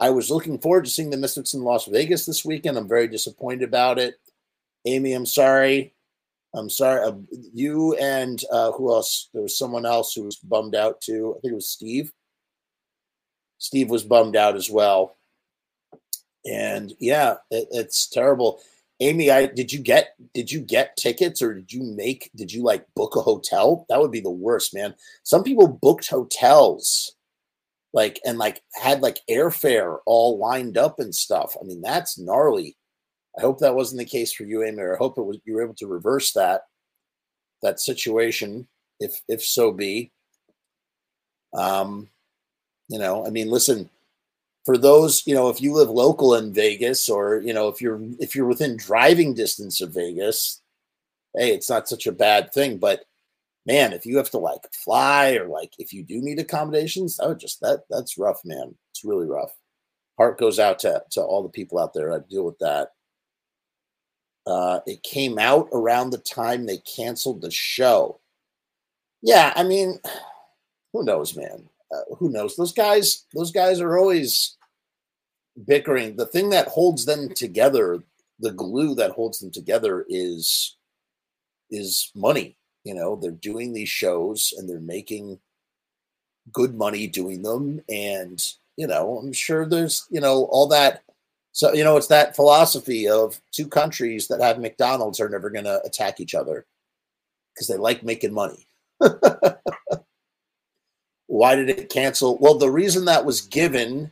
[0.01, 2.76] I was looking forward to seeing the Misfits in Las Vegas this weekend.
[2.76, 4.16] I'm very disappointed about it.
[4.86, 5.94] Amy, I'm sorry.
[6.55, 7.05] I'm sorry.
[7.05, 7.12] Uh,
[7.55, 9.28] you and uh, who else?
[9.32, 11.34] There was someone else who was bummed out too.
[11.36, 12.12] I think it was Steve.
[13.61, 15.17] Steve was bummed out as well.
[16.45, 18.61] And yeah, it, it's terrible.
[18.99, 22.63] Amy, I did you get did you get tickets or did you make did you
[22.63, 23.87] like book a hotel?
[23.89, 24.95] That would be the worst, man.
[25.23, 27.13] Some people booked hotels
[27.93, 31.55] like and like had like airfare all lined up and stuff.
[31.61, 32.77] I mean, that's gnarly.
[33.39, 34.83] I hope that wasn't the case for you, Amy.
[34.83, 36.63] I hope it was you were able to reverse that
[37.63, 38.69] that situation,
[39.01, 40.13] if if so be.
[41.53, 42.09] Um,
[42.91, 43.88] you know, I mean, listen,
[44.64, 48.01] for those, you know, if you live local in Vegas or, you know, if you're
[48.18, 50.61] if you're within driving distance of Vegas,
[51.36, 52.78] hey, it's not such a bad thing.
[52.78, 53.05] But
[53.64, 57.28] man, if you have to like fly or like if you do need accommodations, that
[57.28, 58.74] would just that that's rough, man.
[58.91, 59.53] It's really rough.
[60.18, 62.88] Heart goes out to to all the people out there that deal with that.
[64.47, 68.18] Uh, it came out around the time they canceled the show.
[69.22, 70.01] Yeah, I mean,
[70.93, 71.70] who knows, man?
[71.93, 72.57] Uh, who knows?
[72.57, 74.57] Those guys, those guys are always
[75.66, 76.16] bickering.
[76.16, 78.03] The thing that holds them together,
[78.38, 80.76] the glue that holds them together, is
[81.70, 82.57] is money.
[82.84, 85.38] You know, they're doing these shows and they're making
[86.53, 88.43] good money doing them, and
[88.76, 91.03] you know, I'm sure there's you know all that.
[91.53, 95.64] So you know, it's that philosophy of two countries that have McDonald's are never going
[95.64, 96.66] to attack each other
[97.55, 98.66] because they like making money.
[101.31, 102.39] Why did it cancel?
[102.39, 104.11] Well, the reason that was given,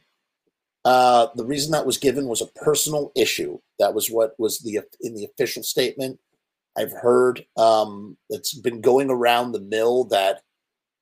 [0.84, 3.58] uh, the reason that was given was a personal issue.
[3.80, 6.20] That was what was the in the official statement.
[6.76, 10.42] I've heard um, it's been going around the mill that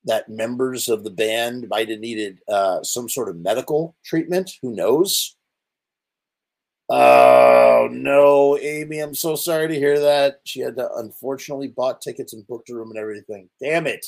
[0.07, 4.53] that members of the band might have needed uh, some sort of medical treatment.
[4.63, 5.37] Who knows?
[6.89, 9.01] Oh no, Amy!
[9.01, 10.41] I'm so sorry to hear that.
[10.45, 13.51] She had to unfortunately bought tickets and booked a room and everything.
[13.61, 14.07] Damn it!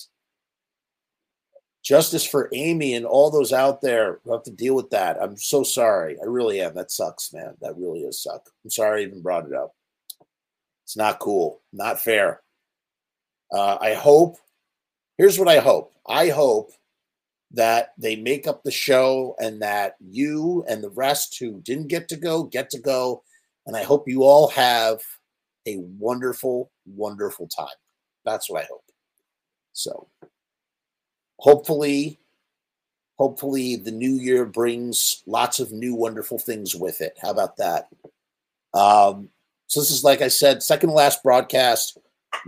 [1.83, 5.17] Justice for Amy and all those out there who have to deal with that.
[5.21, 6.19] I'm so sorry.
[6.21, 6.75] I really am.
[6.75, 7.55] That sucks, man.
[7.61, 8.49] That really is suck.
[8.65, 9.73] I'm sorry I even brought it up.
[10.85, 11.63] It's not cool.
[11.73, 12.43] Not fair.
[13.53, 14.37] Uh, I hope.
[15.17, 15.93] Here's what I hope.
[16.07, 16.71] I hope
[17.53, 22.09] that they make up the show and that you and the rest who didn't get
[22.09, 23.23] to go get to go.
[23.67, 25.01] And I hope you all have
[25.67, 27.69] a wonderful, wonderful time.
[28.25, 28.85] That's what I hope.
[29.73, 30.09] So
[31.39, 32.19] hopefully,
[33.19, 37.19] hopefully the new year brings lots of new, wonderful things with it.
[37.21, 37.89] How about that?
[38.75, 39.31] Um,
[39.67, 41.99] so this is like I said, second last broadcast.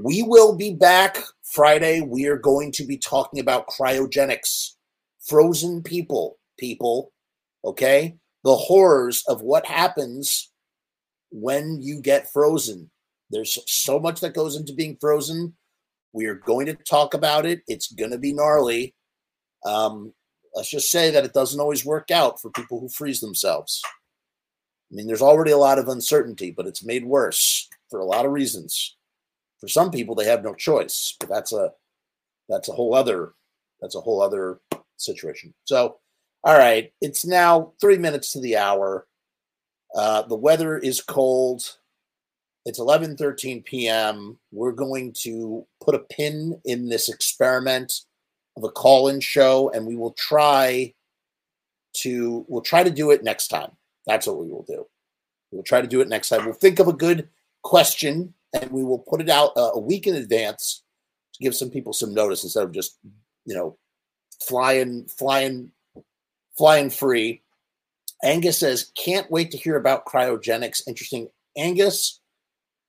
[0.03, 2.01] We will be back Friday.
[2.01, 4.75] We are going to be talking about cryogenics
[5.21, 7.13] frozen people, people,
[7.65, 8.17] okay?
[8.45, 10.51] The horrors of what happens
[11.31, 12.91] when you get frozen.
[13.31, 15.55] There's so much that goes into being frozen.
[16.13, 17.63] We are going to talk about it.
[17.69, 18.95] It's going to be gnarly.
[19.65, 20.13] Um,
[20.55, 23.83] let's just say that it doesn't always work out for people who freeze themselves.
[24.91, 28.27] I mean, there's already a lot of uncertainty, but it's made worse for a lot
[28.27, 28.97] of reasons.
[29.61, 31.71] For some people, they have no choice, but that's a
[32.49, 33.35] that's a whole other
[33.81, 34.61] that's a whole other
[34.97, 35.55] situation.
[35.65, 35.99] So,
[36.43, 39.07] all right, it's now three minutes to the hour.
[39.95, 41.77] Uh, the weather is cold.
[42.65, 44.39] It's 11 13 p.m.
[44.51, 48.01] We're going to put a pin in this experiment
[48.57, 50.93] of a call-in show, and we will try
[51.93, 53.73] to we'll try to do it next time.
[54.07, 54.87] That's what we will do.
[55.51, 56.45] We'll try to do it next time.
[56.45, 57.29] We'll think of a good
[57.63, 60.83] question and we will put it out uh, a week in advance
[61.35, 62.99] to give some people some notice instead of just
[63.45, 63.77] you know
[64.43, 65.71] flying, flying,
[66.57, 67.43] flying free.
[68.23, 70.87] Angus says, can't wait to hear about cryogenics.
[70.87, 71.29] Interesting.
[71.57, 72.20] Angus,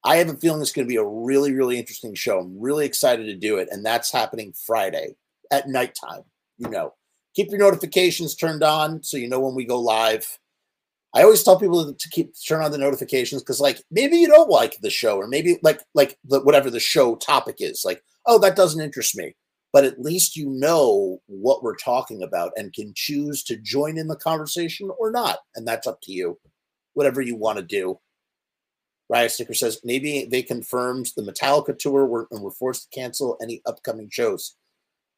[0.03, 2.39] I have a feeling it's going to be a really, really interesting show.
[2.39, 3.69] I'm really excited to do it.
[3.71, 5.15] And that's happening Friday
[5.51, 6.23] at nighttime.
[6.57, 6.93] You know,
[7.35, 10.39] keep your notifications turned on so you know when we go live.
[11.13, 14.49] I always tell people to keep turn on the notifications because, like, maybe you don't
[14.49, 17.83] like the show, or maybe like like the, whatever the show topic is.
[17.83, 19.35] Like, oh, that doesn't interest me
[19.73, 24.07] but at least you know what we're talking about and can choose to join in
[24.07, 25.39] the conversation or not.
[25.55, 26.37] And that's up to you,
[26.93, 27.99] whatever you want to do.
[29.11, 33.37] Riot Sticker says maybe they confirmed the Metallica tour were, and were forced to cancel
[33.41, 34.55] any upcoming shows.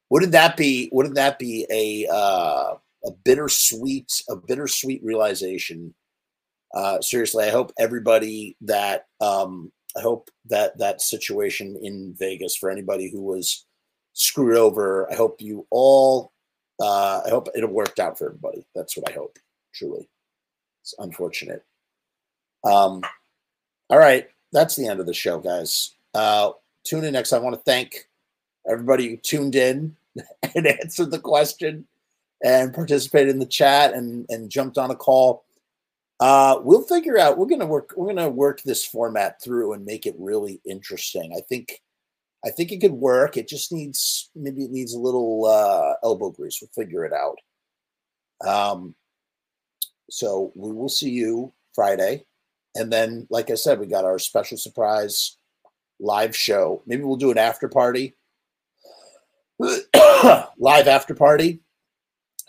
[0.09, 0.89] Wouldn't that be?
[0.91, 2.73] Wouldn't that be a uh,
[3.05, 5.93] a bittersweet a bittersweet realization?
[6.73, 12.71] Uh, seriously, I hope everybody that um, I hope that that situation in Vegas for
[12.71, 13.63] anybody who was
[14.13, 15.11] screwed over.
[15.11, 16.31] I hope you all.
[16.79, 18.65] Uh, I hope it worked out for everybody.
[18.73, 19.37] That's what I hope.
[19.71, 20.09] Truly,
[20.81, 21.63] it's unfortunate.
[22.63, 23.03] Um,
[23.89, 25.91] all right, that's the end of the show, guys.
[26.13, 26.51] Uh,
[26.83, 27.33] tune in next.
[27.33, 28.07] I want to thank
[28.69, 29.95] everybody who tuned in
[30.55, 31.87] and answered the question
[32.43, 35.45] and participated in the chat and and jumped on a call.
[36.19, 37.37] Uh, we'll figure out.
[37.37, 37.93] We're gonna work.
[37.95, 41.33] We're gonna work this format through and make it really interesting.
[41.35, 41.81] I think
[42.45, 43.37] I think it could work.
[43.37, 46.59] It just needs maybe it needs a little uh, elbow grease.
[46.61, 47.37] We'll figure it out.
[48.45, 48.95] Um,
[50.09, 52.25] so we will see you Friday,
[52.75, 55.37] and then, like I said, we got our special surprise
[55.99, 56.83] live show.
[56.85, 58.15] Maybe we'll do an after party,
[59.59, 61.61] live after party.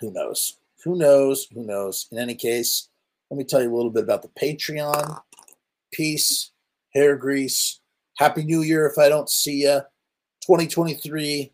[0.01, 0.57] Who knows?
[0.85, 1.47] Who knows?
[1.55, 2.07] Who knows?
[2.11, 2.89] In any case,
[3.31, 5.21] let me tell you a little bit about the Patreon.
[5.93, 6.51] Peace,
[6.95, 7.81] hair grease,
[8.19, 9.81] Happy New Year if I don't see you.
[10.47, 11.53] 2023.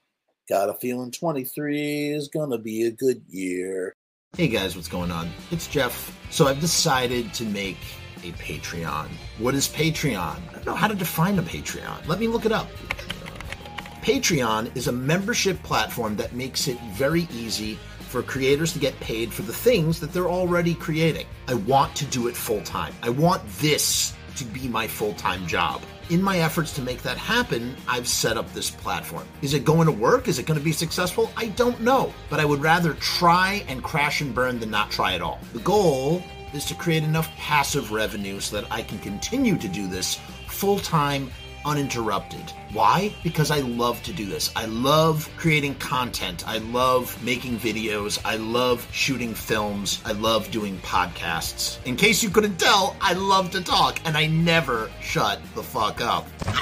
[0.48, 3.94] Got a feeling 23 is going to be a good year.
[4.36, 5.30] Hey guys, what's going on?
[5.50, 6.16] It's Jeff.
[6.30, 7.78] So I've decided to make
[8.22, 9.08] a Patreon.
[9.38, 10.36] What is Patreon?
[10.48, 12.06] I don't know how to define a Patreon.
[12.06, 12.68] Let me look it up.
[14.02, 19.32] Patreon is a membership platform that makes it very easy for creators to get paid
[19.32, 21.26] for the things that they're already creating.
[21.48, 22.94] I want to do it full time.
[23.02, 27.16] I want this to be my full time job in my efforts to make that
[27.16, 29.26] happen, I've set up this platform.
[29.42, 30.26] Is it going to work?
[30.26, 31.30] Is it going to be successful?
[31.36, 35.14] I don't know, but I would rather try and crash and burn than not try
[35.14, 35.38] at all.
[35.52, 36.22] The goal
[36.52, 40.78] is to create enough passive revenue so that I can continue to do this full
[40.78, 41.30] time
[41.64, 42.52] uninterrupted.
[42.72, 43.14] Why?
[43.22, 44.50] Because I love to do this.
[44.56, 46.46] I love creating content.
[46.46, 48.18] I love making videos.
[48.24, 50.00] I love shooting films.
[50.04, 51.84] I love doing podcasts.
[51.84, 56.00] In case you couldn't tell, I love to talk and I never shut the fuck
[56.00, 56.26] up.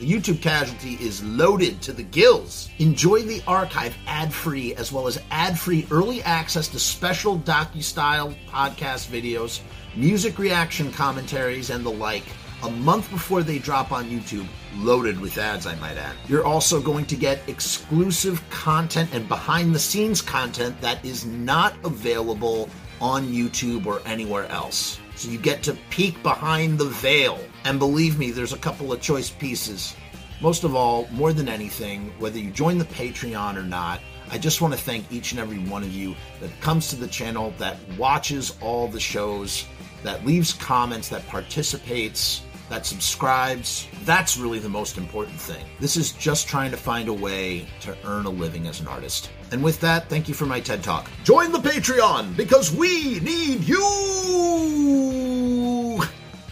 [0.00, 2.70] The YouTube casualty is loaded to the gills.
[2.78, 7.82] Enjoy the archive ad free as well as ad free early access to special docu
[7.82, 9.60] style podcast videos,
[9.94, 12.24] music reaction commentaries, and the like
[12.62, 14.46] a month before they drop on YouTube,
[14.76, 16.14] loaded with ads, I might add.
[16.28, 21.74] You're also going to get exclusive content and behind the scenes content that is not
[21.84, 22.68] available
[23.00, 25.00] on YouTube or anywhere else.
[25.16, 27.38] So you get to peek behind the veil.
[27.64, 29.94] And believe me, there's a couple of choice pieces.
[30.40, 34.00] Most of all, more than anything, whether you join the Patreon or not,
[34.30, 37.08] I just want to thank each and every one of you that comes to the
[37.08, 39.66] channel, that watches all the shows,
[40.02, 43.86] that leaves comments, that participates, that subscribes.
[44.04, 45.66] That's really the most important thing.
[45.80, 49.28] This is just trying to find a way to earn a living as an artist.
[49.50, 51.10] And with that, thank you for my TED Talk.
[51.24, 53.80] Join the Patreon because we need you!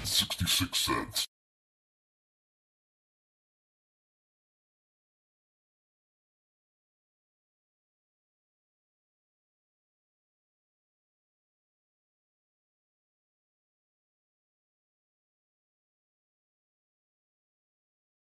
[0.04, 1.28] 66 cents.